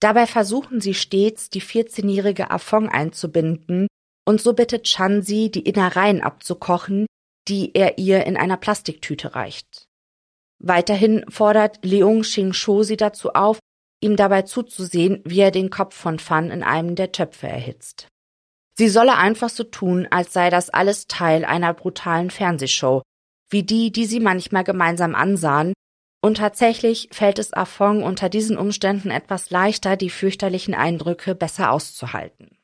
Dabei 0.00 0.26
versuchen 0.26 0.80
sie 0.80 0.94
stets, 0.94 1.50
die 1.50 1.62
14-jährige 1.62 2.50
Afong 2.50 2.88
einzubinden, 2.88 3.86
und 4.26 4.40
so 4.40 4.54
bittet 4.54 4.84
Chan 4.84 5.22
sie, 5.22 5.50
die 5.50 5.60
Innereien 5.60 6.22
abzukochen, 6.22 7.06
die 7.48 7.74
er 7.74 7.98
ihr 7.98 8.26
in 8.26 8.36
einer 8.36 8.56
Plastiktüte 8.56 9.34
reicht. 9.34 9.86
Weiterhin 10.62 11.24
fordert 11.28 11.84
Leung 11.84 12.22
Xing-sho 12.22 12.82
sie 12.82 12.96
dazu 12.96 13.30
auf, 13.30 13.58
ihm 14.02 14.16
dabei 14.16 14.42
zuzusehen, 14.42 15.22
wie 15.24 15.40
er 15.40 15.50
den 15.50 15.70
Kopf 15.70 15.94
von 15.94 16.18
Fan 16.18 16.50
in 16.50 16.62
einem 16.62 16.94
der 16.94 17.12
Töpfe 17.12 17.48
erhitzt. 17.48 18.08
Sie 18.78 18.88
solle 18.88 19.16
einfach 19.16 19.50
so 19.50 19.64
tun, 19.64 20.06
als 20.10 20.32
sei 20.32 20.48
das 20.48 20.70
alles 20.70 21.06
Teil 21.06 21.44
einer 21.44 21.74
brutalen 21.74 22.30
Fernsehshow, 22.30 23.02
wie 23.50 23.62
die, 23.62 23.92
die 23.92 24.06
sie 24.06 24.20
manchmal 24.20 24.64
gemeinsam 24.64 25.14
ansahen, 25.14 25.74
und 26.20 26.36
tatsächlich 26.36 27.08
fällt 27.12 27.38
es 27.38 27.52
Afong 27.52 28.02
unter 28.02 28.28
diesen 28.28 28.58
Umständen 28.58 29.10
etwas 29.10 29.50
leichter, 29.50 29.96
die 29.96 30.10
fürchterlichen 30.10 30.74
Eindrücke 30.74 31.34
besser 31.34 31.72
auszuhalten. 31.72 32.58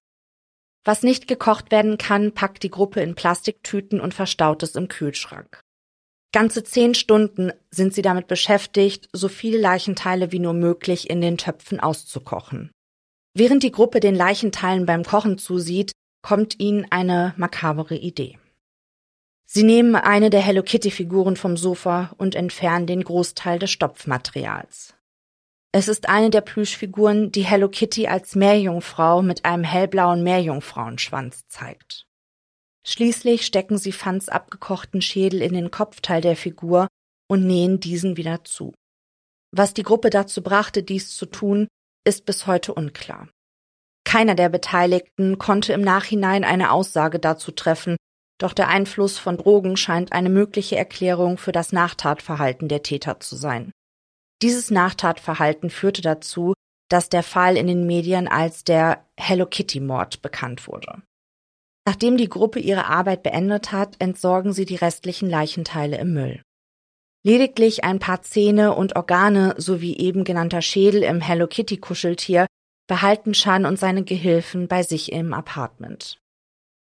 Was 0.85 1.03
nicht 1.03 1.27
gekocht 1.27 1.73
werden 1.73 1.99
kann, 1.99 2.33
packt 2.33 2.63
die 2.63 2.71
Gruppe 2.71 3.01
in 3.01 3.15
Plastiktüten 3.15 4.01
und 4.01 4.15
verstaut 4.15 4.63
es 4.63 4.77
im 4.77 4.89
Kühlschrank. 4.89 5.61
Ganze 6.33 6.63
zehn 6.65 6.95
Stunden 6.95 7.51
sind 7.71 7.95
sie 7.95 8.03
damit 8.03 8.27
beschäftigt, 8.27 9.09
so 9.13 9.29
viele 9.29 9.59
Leichenteile 9.59 10.33
wie 10.33 10.39
nur 10.39 10.53
möglich 10.53 11.09
in 11.09 11.21
den 11.21 11.39
Töpfen 11.39 11.81
auszukochen. 11.81 12.71
Während 13.35 13.63
die 13.63 13.73
Gruppe 13.73 14.01
den 14.01 14.15
Leichenteilen 14.15 14.87
beim 14.87 15.03
Kochen 15.03 15.39
zusieht, 15.39 15.93
kommt 16.23 16.61
ihnen 16.61 16.87
eine 16.91 17.35
makabere 17.37 17.97
Idee. 17.97 18.39
Sie 19.49 19.63
nehmen 19.63 19.95
eine 19.95 20.29
der 20.29 20.41
Hello 20.41 20.63
Kitty 20.63 20.91
Figuren 20.91 21.37
vom 21.37 21.57
Sofa 21.57 22.13
und 22.19 22.35
entfernen 22.35 22.87
den 22.89 23.05
Großteil 23.05 23.61
des 23.61 23.71
Stopfmaterials. 23.71 24.95
Es 25.73 25.89
ist 25.89 26.09
eine 26.09 26.31
der 26.31 26.41
Plüschfiguren, 26.41 27.31
die 27.31 27.45
Hello 27.45 27.69
Kitty 27.69 28.09
als 28.09 28.35
Meerjungfrau 28.35 29.23
mit 29.23 29.45
einem 29.45 29.63
hellblauen 29.63 30.23
Meerjungfrauenschwanz 30.25 31.47
zeigt. 31.49 32.07
Schließlich 32.85 33.47
stecken 33.47 33.79
sie 33.79 33.93
Fans 33.93 34.29
abgekochten 34.29 35.01
Schädel 35.01 35.43
in 35.43 35.55
den 35.55 35.71
Kopfteil 35.71 36.21
der 36.21 36.37
Figur 36.37 36.89
und 37.29 37.47
nähen 37.47 37.79
diesen 37.79 38.17
wieder 38.17 38.45
zu. 38.45 38.75
Was 39.53 39.75
die 39.75 39.83
Gruppe 39.83 40.11
dazu 40.11 40.43
brachte, 40.43 40.83
dies 40.83 41.17
zu 41.17 41.27
tun, 41.27 41.69
ist 42.05 42.27
bis 42.27 42.47
heute 42.47 42.75
unklar. 42.75 43.29
Keiner 44.05 44.35
der 44.35 44.49
Beteiligten 44.49 45.39
konnte 45.39 45.73
im 45.73 45.83
Nachhinein 45.83 46.45
eine 46.45 46.71
Aussage 46.71 47.19
dazu 47.19 47.51
treffen, 47.53 47.97
doch 48.39 48.53
der 48.53 48.69
Einfluss 48.69 49.19
von 49.19 49.39
Drogen 49.39 49.77
scheint 49.77 50.13
eine 50.13 50.29
mögliche 50.29 50.77
Erklärung 50.77 51.39
für 51.39 51.53
das 51.53 51.73
Nachtatverhalten 51.73 52.69
der 52.69 52.83
Täter 52.83 53.21
zu 53.21 53.37
sein. 53.37 53.73
Dieses 54.43 54.71
Nachtatverhalten 54.71 55.71
führte 55.71 56.03
dazu, 56.03 56.53
dass 56.89 57.09
der 57.09 57.23
Fall 57.23 57.57
in 57.57 57.67
den 57.67 57.87
Medien 57.87 58.29
als 58.29 58.65
der 58.65 59.05
Hello 59.19 59.47
Kitty 59.47 59.81
Mord 59.81 60.23
bekannt 60.23 60.69
wurde. 60.69 61.03
Nachdem 61.87 62.17
die 62.17 62.29
Gruppe 62.29 62.59
ihre 62.59 62.87
Arbeit 62.87 63.23
beendet 63.23 63.73
hat, 63.73 63.97
entsorgen 64.01 64.53
sie 64.53 64.67
die 64.67 64.77
restlichen 64.77 65.31
Leichenteile 65.31 65.99
im 65.99 66.13
Müll. 66.13 66.43
Lediglich 67.25 67.85
ein 67.85 67.99
paar 67.99 68.23
Zähne 68.23 68.75
und 68.75 68.95
Organe 68.95 69.55
sowie 69.57 69.97
eben 69.97 70.25
genannter 70.25 70.63
Schädel 70.63 71.03
im 71.03 71.21
Hello 71.21 71.47
Kitty 71.47 71.79
Kuscheltier 71.79 72.47
behalten 72.87 73.33
Chan 73.33 73.67
und 73.67 73.79
seine 73.79 74.05
Gehilfen 74.05 74.69
bei 74.69 74.83
sich 74.83 75.11
im 75.11 75.33
Apartment. 75.33 76.19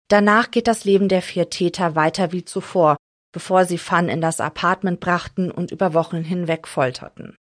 Danach 0.10 0.52
geht 0.52 0.67
das 0.67 0.84
Leben 0.86 1.08
der 1.08 1.22
vier 1.22 1.50
Täter 1.50 1.95
weiter 1.95 2.32
wie 2.32 2.43
zuvor, 2.43 2.98
bevor 3.32 3.65
sie 3.65 3.78
Fan 3.78 4.10
in 4.10 4.22
das 4.22 4.41
Apartment 4.41 5.00
brachten 5.00 5.52
und 5.52 5.72
über 5.72 5.93
Wochen 5.93 6.24
hinweg 6.24 6.67
folterten. 6.67 7.38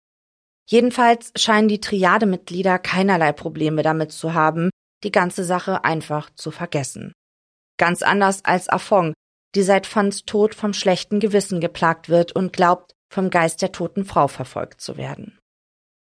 Jedenfalls 0.69 1.32
scheinen 1.38 1.69
die 1.69 1.80
Triademitglieder 1.80 2.77
keinerlei 2.77 3.32
Probleme 3.32 3.84
damit 3.84 4.12
zu 4.12 4.34
haben, 4.34 4.69
die 5.06 5.12
ganze 5.12 5.45
Sache 5.45 5.86
einfach 5.86 6.30
zu 6.36 6.51
vergessen. 6.51 7.13
Ganz 7.77 8.01
anders 8.01 8.43
als 8.43 8.67
Afong, 8.67 9.13
die 9.56 9.63
seit 9.63 9.88
Fans 9.88 10.25
Tod 10.25 10.53
vom 10.53 10.73
schlechten 10.73 11.21
Gewissen 11.21 11.62
geplagt 11.62 12.10
wird 12.10 12.34
und 12.34 12.51
glaubt, 12.51 12.93
vom 13.10 13.30
Geist 13.30 13.62
der 13.62 13.71
toten 13.71 14.03
Frau 14.03 14.27
verfolgt 14.27 14.82
zu 14.82 14.97
werden. 14.97 15.39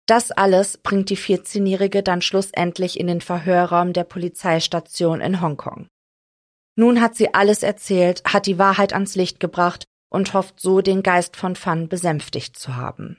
Das 0.06 0.32
alles 0.32 0.78
bringt 0.78 1.10
die 1.10 1.18
14-Jährige 1.18 2.04
dann 2.04 2.22
schlussendlich 2.22 3.00
in 3.00 3.08
den 3.08 3.22
Verhörraum 3.22 3.94
der 3.94 4.04
Polizeistation 4.04 5.22
in 5.22 5.40
Hongkong. 5.40 5.88
Nun 6.76 7.02
hat 7.02 7.16
sie 7.16 7.34
alles 7.34 7.64
erzählt, 7.64 8.24
hat 8.26 8.46
die 8.46 8.58
Wahrheit 8.58 8.94
ans 8.94 9.16
Licht 9.16 9.40
gebracht 9.40 9.86
und 10.10 10.34
hofft 10.34 10.60
so, 10.60 10.82
den 10.82 11.04
Geist 11.04 11.36
von 11.36 11.56
Fan 11.56 11.90
besänftigt 11.90 12.58
zu 12.58 12.76
haben. 12.76 13.18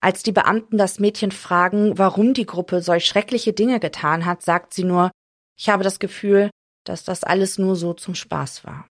Als 0.00 0.22
die 0.22 0.32
Beamten 0.32 0.78
das 0.78 1.00
Mädchen 1.00 1.32
fragen, 1.32 1.98
warum 1.98 2.34
die 2.34 2.46
Gruppe 2.46 2.82
solch 2.82 3.06
schreckliche 3.06 3.52
Dinge 3.52 3.80
getan 3.80 4.24
hat, 4.26 4.42
sagt 4.42 4.74
sie 4.74 4.84
nur, 4.84 5.10
ich 5.58 5.68
habe 5.68 5.84
das 5.84 5.98
Gefühl, 5.98 6.50
dass 6.84 7.04
das 7.04 7.24
alles 7.24 7.58
nur 7.58 7.76
so 7.76 7.94
zum 7.94 8.14
Spaß 8.14 8.64
war. 8.64 8.86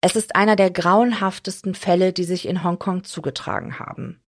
Es 0.00 0.16
ist 0.16 0.36
einer 0.36 0.54
der 0.54 0.70
grauenhaftesten 0.70 1.74
Fälle, 1.74 2.12
die 2.12 2.24
sich 2.24 2.46
in 2.46 2.62
Hongkong 2.62 3.04
zugetragen 3.04 3.78
haben. 3.78 4.20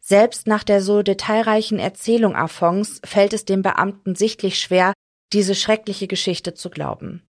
Selbst 0.00 0.46
nach 0.46 0.64
der 0.64 0.82
so 0.82 1.02
detailreichen 1.02 1.78
Erzählung 1.78 2.36
Afongs 2.36 3.00
fällt 3.04 3.32
es 3.32 3.44
dem 3.44 3.62
Beamten 3.62 4.14
sichtlich 4.16 4.58
schwer, 4.58 4.92
diese 5.32 5.54
schreckliche 5.54 6.08
Geschichte 6.08 6.54
zu 6.54 6.70
glauben. 6.70 7.26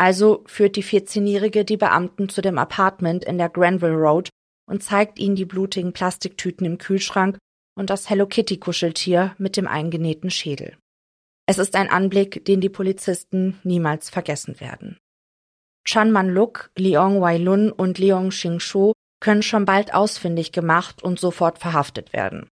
Also 0.00 0.42
führt 0.46 0.76
die 0.76 0.82
14-Jährige 0.82 1.66
die 1.66 1.76
Beamten 1.76 2.30
zu 2.30 2.40
dem 2.40 2.56
Apartment 2.56 3.22
in 3.22 3.36
der 3.36 3.50
Granville 3.50 3.92
Road 3.92 4.30
und 4.66 4.82
zeigt 4.82 5.18
ihnen 5.18 5.36
die 5.36 5.44
blutigen 5.44 5.92
Plastiktüten 5.92 6.64
im 6.64 6.78
Kühlschrank 6.78 7.36
und 7.76 7.90
das 7.90 8.08
Hello 8.08 8.26
Kitty 8.26 8.56
Kuscheltier 8.56 9.34
mit 9.36 9.58
dem 9.58 9.68
eingenähten 9.68 10.30
Schädel. 10.30 10.78
Es 11.46 11.58
ist 11.58 11.76
ein 11.76 11.90
Anblick, 11.90 12.46
den 12.46 12.62
die 12.62 12.70
Polizisten 12.70 13.60
niemals 13.62 14.08
vergessen 14.08 14.58
werden. 14.58 14.96
Chan 15.84 16.10
Man 16.10 16.30
Luk, 16.30 16.70
Leong 16.78 17.20
Wai 17.20 17.36
Lun 17.36 17.70
und 17.70 17.98
Leong 17.98 18.30
Xing 18.30 18.58
Shu 18.58 18.94
können 19.20 19.42
schon 19.42 19.66
bald 19.66 19.92
ausfindig 19.92 20.50
gemacht 20.50 21.02
und 21.02 21.20
sofort 21.20 21.58
verhaftet 21.58 22.14
werden. 22.14 22.48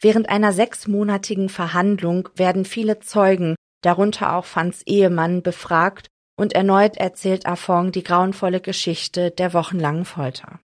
Während 0.00 0.28
einer 0.28 0.52
sechsmonatigen 0.52 1.48
Verhandlung 1.48 2.28
werden 2.34 2.64
viele 2.64 2.98
Zeugen, 2.98 3.54
darunter 3.84 4.34
auch 4.34 4.46
Fans 4.46 4.82
Ehemann, 4.84 5.44
befragt 5.44 6.08
und 6.36 6.52
erneut 6.52 6.96
erzählt 6.96 7.46
Afong 7.46 7.92
die 7.92 8.02
grauenvolle 8.02 8.60
Geschichte 8.60 9.30
der 9.30 9.54
wochenlangen 9.54 10.04
Folter. 10.04 10.60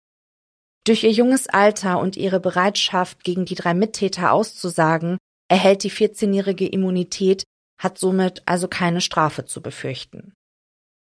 Durch 0.84 1.04
ihr 1.04 1.12
junges 1.12 1.48
Alter 1.48 2.00
und 2.00 2.16
ihre 2.16 2.40
Bereitschaft, 2.40 3.24
gegen 3.24 3.44
die 3.44 3.54
drei 3.54 3.72
Mittäter 3.72 4.32
auszusagen, 4.32 5.18
erhält 5.48 5.84
die 5.84 5.90
14-jährige 5.90 6.66
Immunität, 6.66 7.44
hat 7.80 7.98
somit 7.98 8.42
also 8.46 8.68
keine 8.68 9.00
Strafe 9.00 9.44
zu 9.44 9.62
befürchten. 9.62 10.32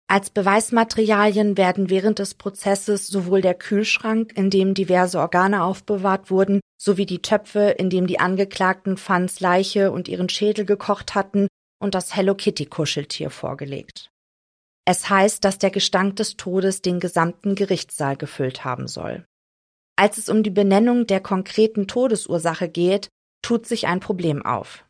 Als 0.08 0.30
Beweismaterialien 0.30 1.56
werden 1.56 1.90
während 1.90 2.20
des 2.20 2.34
Prozesses 2.34 3.08
sowohl 3.08 3.40
der 3.40 3.54
Kühlschrank, 3.54 4.32
in 4.36 4.50
dem 4.50 4.72
diverse 4.72 5.18
Organe 5.18 5.64
aufbewahrt 5.64 6.30
wurden, 6.30 6.60
sowie 6.80 7.06
die 7.06 7.22
Töpfe, 7.22 7.70
in 7.70 7.90
dem 7.90 8.06
die 8.06 8.20
Angeklagten 8.20 8.96
Fans 8.98 9.40
Leiche 9.40 9.90
und 9.90 10.08
ihren 10.08 10.28
Schädel 10.28 10.64
gekocht 10.64 11.14
hatten, 11.14 11.48
und 11.80 11.94
das 11.94 12.14
Hello 12.14 12.34
Kitty 12.34 12.66
Kuscheltier 12.66 13.30
vorgelegt. 13.30 14.10
Es 14.88 15.10
heißt, 15.10 15.44
dass 15.44 15.58
der 15.58 15.70
Gestank 15.70 16.16
des 16.16 16.36
Todes 16.36 16.80
den 16.80 17.00
gesamten 17.00 17.56
Gerichtssaal 17.56 18.16
gefüllt 18.16 18.64
haben 18.64 18.86
soll. 18.86 19.26
Als 19.96 20.16
es 20.16 20.28
um 20.28 20.42
die 20.42 20.50
Benennung 20.50 21.06
der 21.06 21.20
konkreten 21.20 21.88
Todesursache 21.88 22.68
geht, 22.68 23.08
tut 23.42 23.66
sich 23.66 23.88
ein 23.88 24.00
Problem 24.00 24.44
auf. 24.44 24.84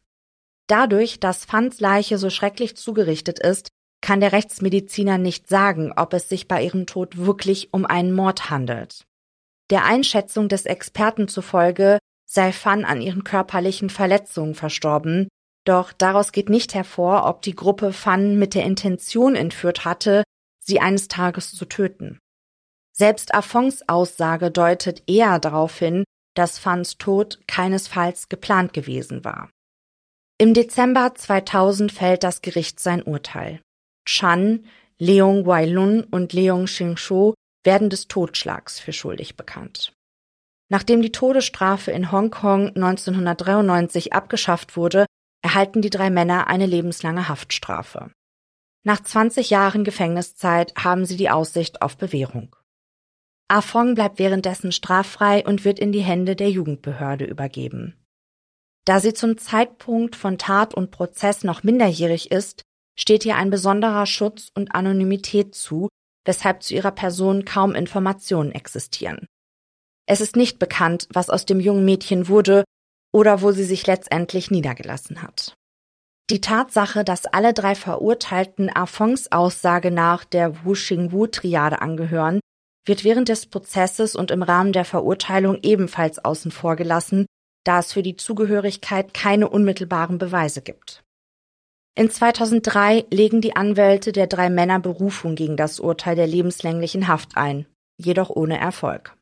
Dadurch, 0.66 1.18
dass 1.18 1.44
Fans 1.44 1.80
Leiche 1.80 2.18
so 2.18 2.28
schrecklich 2.28 2.76
zugerichtet 2.76 3.38
ist, 3.38 3.68
kann 4.02 4.20
der 4.20 4.32
Rechtsmediziner 4.32 5.16
nicht 5.16 5.48
sagen, 5.48 5.92
ob 5.96 6.12
es 6.12 6.28
sich 6.28 6.46
bei 6.46 6.62
ihrem 6.62 6.86
Tod 6.86 7.16
wirklich 7.16 7.72
um 7.72 7.86
einen 7.86 8.12
Mord 8.12 8.50
handelt. 8.50 9.06
Der 9.70 9.84
Einschätzung 9.84 10.48
des 10.48 10.66
Experten 10.66 11.28
zufolge 11.28 11.98
sei 12.28 12.52
Fan 12.52 12.84
an 12.84 13.00
ihren 13.00 13.24
körperlichen 13.24 13.88
Verletzungen 13.88 14.54
verstorben, 14.54 15.28
doch 15.68 15.92
daraus 15.92 16.32
geht 16.32 16.48
nicht 16.48 16.74
hervor, 16.74 17.26
ob 17.26 17.42
die 17.42 17.54
Gruppe 17.54 17.92
Fan 17.92 18.38
mit 18.38 18.54
der 18.54 18.64
Intention 18.64 19.34
entführt 19.34 19.84
hatte, 19.84 20.22
sie 20.58 20.80
eines 20.80 21.08
Tages 21.08 21.52
zu 21.52 21.64
töten. 21.66 22.18
Selbst 22.92 23.34
Afongs 23.34 23.88
Aussage 23.88 24.50
deutet 24.50 25.02
eher 25.06 25.38
darauf 25.38 25.78
hin, 25.78 26.04
dass 26.34 26.58
Fans 26.58 26.98
Tod 26.98 27.40
keinesfalls 27.46 28.28
geplant 28.28 28.72
gewesen 28.72 29.24
war. 29.24 29.50
Im 30.38 30.54
Dezember 30.54 31.14
2000 31.14 31.92
fällt 31.92 32.22
das 32.22 32.42
Gericht 32.42 32.78
sein 32.80 33.02
Urteil. 33.02 33.60
Chan, 34.06 34.66
Leong 34.98 35.46
Wai-lun 35.46 36.04
und 36.04 36.32
Leong 36.32 36.66
Xing-shu 36.66 37.34
werden 37.64 37.90
des 37.90 38.08
Totschlags 38.08 38.78
für 38.78 38.92
schuldig 38.92 39.36
bekannt. 39.36 39.92
Nachdem 40.68 41.02
die 41.02 41.12
Todesstrafe 41.12 41.90
in 41.90 42.12
Hongkong 42.12 42.68
1993 42.68 44.12
abgeschafft 44.12 44.76
wurde, 44.76 45.06
erhalten 45.42 45.82
die 45.82 45.90
drei 45.90 46.10
Männer 46.10 46.48
eine 46.48 46.66
lebenslange 46.66 47.28
Haftstrafe. 47.28 48.10
Nach 48.84 49.02
20 49.02 49.50
Jahren 49.50 49.84
Gefängniszeit 49.84 50.72
haben 50.76 51.06
sie 51.06 51.16
die 51.16 51.30
Aussicht 51.30 51.82
auf 51.82 51.96
Bewährung. 51.96 52.54
Afong 53.48 53.94
bleibt 53.94 54.18
währenddessen 54.18 54.72
straffrei 54.72 55.44
und 55.44 55.64
wird 55.64 55.78
in 55.78 55.92
die 55.92 56.02
Hände 56.02 56.36
der 56.36 56.50
Jugendbehörde 56.50 57.24
übergeben. 57.24 57.94
Da 58.84 59.00
sie 59.00 59.14
zum 59.14 59.38
Zeitpunkt 59.38 60.14
von 60.14 60.38
Tat 60.38 60.74
und 60.74 60.90
Prozess 60.90 61.42
noch 61.42 61.64
minderjährig 61.64 62.30
ist, 62.30 62.62
steht 62.98 63.24
ihr 63.24 63.36
ein 63.36 63.50
besonderer 63.50 64.06
Schutz 64.06 64.50
und 64.54 64.74
Anonymität 64.74 65.54
zu, 65.54 65.88
weshalb 66.24 66.62
zu 66.62 66.74
ihrer 66.74 66.92
Person 66.92 67.44
kaum 67.44 67.74
Informationen 67.74 68.52
existieren. 68.52 69.26
Es 70.06 70.20
ist 70.20 70.36
nicht 70.36 70.58
bekannt, 70.58 71.08
was 71.12 71.30
aus 71.30 71.46
dem 71.46 71.60
jungen 71.60 71.84
Mädchen 71.84 72.28
wurde 72.28 72.64
oder 73.16 73.40
wo 73.40 73.50
sie 73.50 73.64
sich 73.64 73.86
letztendlich 73.86 74.50
niedergelassen 74.50 75.22
hat. 75.22 75.56
Die 76.28 76.42
Tatsache, 76.42 77.02
dass 77.02 77.24
alle 77.24 77.54
drei 77.54 77.74
Verurteilten 77.74 78.68
Afongs 78.68 79.32
Aussage 79.32 79.90
nach 79.90 80.26
der 80.26 80.66
Wu-Xing-Wu-Triade 80.66 81.80
angehören, 81.80 82.40
wird 82.84 83.04
während 83.04 83.30
des 83.30 83.46
Prozesses 83.46 84.16
und 84.16 84.30
im 84.30 84.42
Rahmen 84.42 84.74
der 84.74 84.84
Verurteilung 84.84 85.60
ebenfalls 85.62 86.22
außen 86.22 86.50
vor 86.50 86.76
gelassen, 86.76 87.24
da 87.64 87.78
es 87.78 87.94
für 87.94 88.02
die 88.02 88.16
Zugehörigkeit 88.16 89.14
keine 89.14 89.48
unmittelbaren 89.48 90.18
Beweise 90.18 90.60
gibt. 90.60 91.02
In 91.98 92.10
2003 92.10 93.06
legen 93.10 93.40
die 93.40 93.56
Anwälte 93.56 94.12
der 94.12 94.26
drei 94.26 94.50
Männer 94.50 94.78
Berufung 94.78 95.36
gegen 95.36 95.56
das 95.56 95.80
Urteil 95.80 96.16
der 96.16 96.26
lebenslänglichen 96.26 97.08
Haft 97.08 97.38
ein, 97.38 97.64
jedoch 97.96 98.28
ohne 98.28 98.58
Erfolg. 98.58 99.15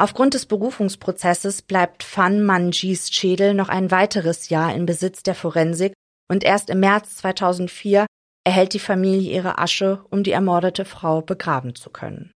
Aufgrund 0.00 0.34
des 0.34 0.46
Berufungsprozesses 0.46 1.62
bleibt 1.62 2.04
Fan 2.04 2.44
Manjis 2.44 3.10
Schädel 3.10 3.52
noch 3.52 3.68
ein 3.68 3.90
weiteres 3.90 4.48
Jahr 4.48 4.72
in 4.72 4.86
Besitz 4.86 5.24
der 5.24 5.34
Forensik 5.34 5.92
und 6.30 6.44
erst 6.44 6.70
im 6.70 6.78
März 6.78 7.16
2004 7.16 8.06
erhält 8.44 8.74
die 8.74 8.78
Familie 8.78 9.32
ihre 9.32 9.58
Asche, 9.58 10.04
um 10.08 10.22
die 10.22 10.30
ermordete 10.30 10.84
Frau 10.84 11.20
begraben 11.20 11.74
zu 11.74 11.90
können. 11.90 12.30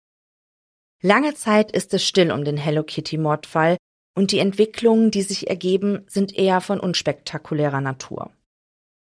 Lange 1.02 1.34
Zeit 1.34 1.70
ist 1.70 1.92
es 1.92 2.02
still 2.02 2.32
um 2.32 2.44
den 2.44 2.56
Hello 2.56 2.82
Kitty 2.82 3.18
Mordfall 3.18 3.76
und 4.16 4.32
die 4.32 4.38
Entwicklungen, 4.38 5.10
die 5.10 5.22
sich 5.22 5.50
ergeben, 5.50 6.04
sind 6.08 6.34
eher 6.34 6.62
von 6.62 6.80
unspektakulärer 6.80 7.82
Natur. 7.82 8.32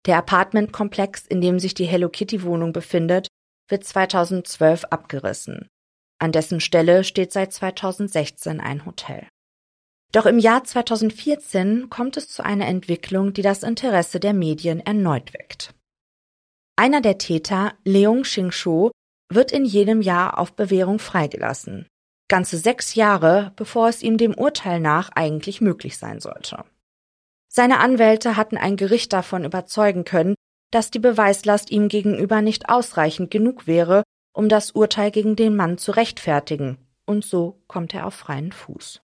Der 0.05 0.19
Apartmentkomplex, 0.19 1.27
in 1.27 1.41
dem 1.41 1.59
sich 1.59 1.73
die 1.73 1.87
Hello 1.87 2.11
Kitty 2.11 2.43
Wohnung 2.43 2.75
befindet, 2.75 3.29
wird 3.69 3.85
2012 3.85 4.85
abgerissen. 4.85 5.69
An 6.23 6.31
dessen 6.31 6.61
Stelle 6.61 7.03
steht 7.03 7.33
seit 7.33 7.53
2016 7.53 8.61
ein 8.61 8.87
Hotel. 8.87 9.27
Doch 10.13 10.25
im 10.25 10.39
Jahr 10.39 10.63
2014 10.63 11.91
kommt 11.91 12.17
es 12.17 12.29
zu 12.29 12.45
einer 12.45 12.69
Entwicklung, 12.69 13.33
die 13.33 13.43
das 13.43 13.65
Interesse 13.65 14.21
der 14.21 14.33
Medien 14.33 14.79
erneut 14.79 15.35
weckt. 15.35 15.75
Einer 16.77 17.01
der 17.01 17.19
Täter, 17.19 17.75
Leung 17.83 18.23
Xing-shu, 18.23 18.93
wird 19.33 19.51
in 19.51 19.65
jedem 19.65 20.01
Jahr 20.01 20.39
auf 20.39 20.55
Bewährung 20.55 21.01
freigelassen. 21.01 21.89
Ganze 22.29 22.57
sechs 22.57 22.95
Jahre, 22.95 23.53
bevor 23.57 23.89
es 23.89 24.01
ihm 24.01 24.17
dem 24.17 24.35
Urteil 24.35 24.79
nach 24.79 25.11
eigentlich 25.17 25.61
möglich 25.61 25.99
sein 25.99 26.21
sollte. 26.21 26.65
Seine 27.49 27.81
Anwälte 27.81 28.37
hatten 28.37 28.57
ein 28.57 28.77
Gericht 28.77 29.13
davon 29.13 29.45
überzeugen 29.45 30.05
können, 30.05 30.37
dass 30.71 30.93
die 30.93 31.01
Beweislast 31.01 31.73
ihm 31.73 31.89
gegenüber 31.89 32.43
nicht 32.43 32.69
ausreichend 32.69 33.33
genug 33.33 33.67
wäre, 33.67 34.05
um 34.33 34.49
das 34.49 34.71
Urteil 34.73 35.11
gegen 35.11 35.37
den 35.37 35.57
Mann 35.57 35.79
zu 35.79 35.93
rechtfertigen, 35.93 36.79
und 37.05 37.25
so 37.25 37.63
kommt 37.67 37.95
er 37.95 38.07
auf 38.07 38.15
freien 38.15 38.53
Fuß. 38.53 39.03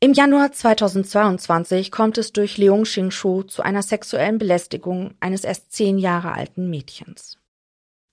Im 0.00 0.12
Januar 0.12 0.52
2022 0.52 1.90
kommt 1.90 2.18
es 2.18 2.32
durch 2.32 2.58
Leung 2.58 2.82
Xing-shu 2.82 3.42
zu 3.44 3.62
einer 3.62 3.82
sexuellen 3.82 4.36
Belästigung 4.36 5.14
eines 5.20 5.44
erst 5.44 5.72
zehn 5.72 5.98
Jahre 5.98 6.32
alten 6.32 6.68
Mädchens. 6.68 7.38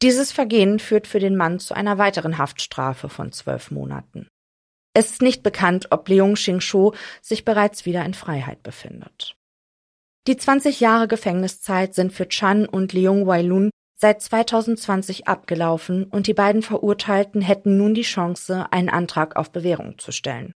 Dieses 0.01 0.31
Vergehen 0.31 0.79
führt 0.79 1.05
für 1.05 1.19
den 1.19 1.35
Mann 1.35 1.59
zu 1.59 1.73
einer 1.73 1.97
weiteren 1.97 2.37
Haftstrafe 2.37 3.09
von 3.09 3.31
zwölf 3.33 3.71
Monaten. 3.71 4.27
Es 4.93 5.11
ist 5.11 5.21
nicht 5.21 5.43
bekannt, 5.43 5.87
ob 5.91 6.07
Leung 6.07 6.35
Xing-shu 6.35 6.93
sich 7.21 7.45
bereits 7.45 7.85
wieder 7.85 8.05
in 8.05 8.13
Freiheit 8.13 8.63
befindet. 8.63 9.35
Die 10.27 10.37
20 10.37 10.79
Jahre 10.79 11.07
Gefängniszeit 11.07 11.93
sind 11.93 12.13
für 12.13 12.27
Chan 12.27 12.67
und 12.67 12.93
Leung 12.93 13.27
Wailun 13.27 13.69
seit 14.01 14.21
2020 14.21 15.27
abgelaufen 15.27 16.05
und 16.05 16.25
die 16.25 16.33
beiden 16.33 16.63
Verurteilten 16.63 17.41
hätten 17.41 17.77
nun 17.77 17.93
die 17.93 18.01
Chance, 18.01 18.65
einen 18.71 18.89
Antrag 18.89 19.35
auf 19.35 19.51
Bewährung 19.51 19.99
zu 19.99 20.11
stellen. 20.11 20.51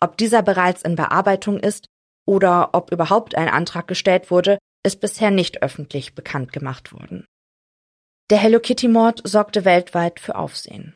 Ob 0.00 0.18
dieser 0.18 0.42
bereits 0.42 0.82
in 0.82 0.94
Bearbeitung 0.94 1.58
ist 1.58 1.86
oder 2.26 2.70
ob 2.74 2.92
überhaupt 2.92 3.34
ein 3.34 3.48
Antrag 3.48 3.88
gestellt 3.88 4.30
wurde, 4.30 4.58
ist 4.84 5.00
bisher 5.00 5.30
nicht 5.30 5.62
öffentlich 5.62 6.14
bekannt 6.14 6.52
gemacht 6.52 6.92
worden. 6.92 7.24
Der 8.30 8.38
Hello 8.38 8.60
Kitty 8.60 8.88
Mord 8.88 9.22
sorgte 9.24 9.64
weltweit 9.64 10.20
für 10.20 10.36
Aufsehen. 10.36 10.94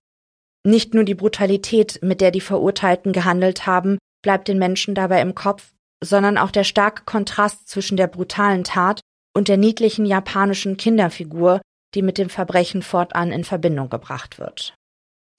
Nicht 0.65 0.95
nur 0.95 1.05
die 1.05 1.15
Brutalität, 1.15 2.01
mit 2.03 2.21
der 2.21 2.31
die 2.31 2.41
Verurteilten 2.41 3.13
gehandelt 3.13 3.67
haben, 3.67 3.99
bleibt 4.23 4.49
den 4.49 4.59
Menschen 4.59 4.95
dabei 4.95 5.23
im 5.23 5.35
Kopf, 5.35 5.73
sondern 6.03 6.37
auch 6.37 6.51
der 6.51 6.65
starke 6.65 7.05
Kontrast 7.05 7.69
zwischen 7.69 7.97
der 7.97 8.09
brutalen 8.09 8.65
Tat 8.65 9.01
und 9.35 9.49
der 9.49 9.57
niedlichen 9.57 10.05
japanischen 10.05 10.77
Kinderfigur, 10.77 11.61
die 11.94 12.03
mit 12.03 12.18
dem 12.18 12.29
Verbrechen 12.29 12.83
fortan 12.83 13.33
in 13.33 13.44
Verbindung 13.44 13.88
gebracht 13.88 14.38
wird. 14.38 14.75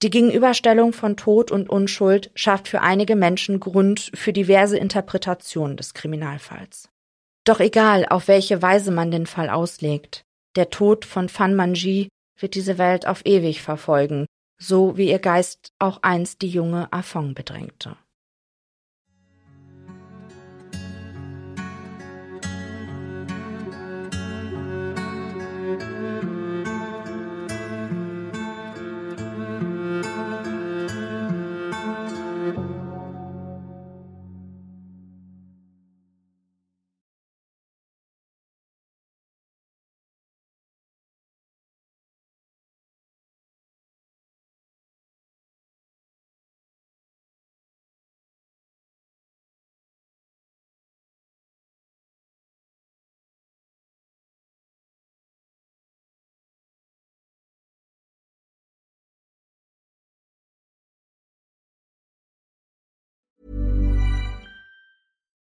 Die 0.02 0.10
Gegenüberstellung 0.10 0.92
von 0.92 1.16
Tod 1.16 1.50
und 1.50 1.68
Unschuld 1.68 2.30
schafft 2.34 2.68
für 2.68 2.82
einige 2.82 3.16
Menschen 3.16 3.58
Grund 3.58 4.12
für 4.14 4.32
diverse 4.32 4.78
Interpretationen 4.78 5.76
des 5.76 5.92
Kriminalfalls. 5.92 6.88
Doch 7.44 7.58
egal, 7.58 8.06
auf 8.06 8.28
welche 8.28 8.62
Weise 8.62 8.92
man 8.92 9.10
den 9.10 9.26
Fall 9.26 9.50
auslegt, 9.50 10.22
der 10.54 10.70
Tod 10.70 11.04
von 11.04 11.28
Fan 11.28 11.54
Manji 11.54 12.08
wird 12.38 12.54
diese 12.54 12.78
Welt 12.78 13.06
auf 13.06 13.26
ewig 13.26 13.60
verfolgen, 13.60 14.26
so 14.60 14.96
wie 14.96 15.10
ihr 15.10 15.18
Geist 15.18 15.72
auch 15.78 16.02
einst 16.02 16.42
die 16.42 16.48
junge 16.48 16.92
Afong 16.92 17.34
bedrängte. 17.34 17.96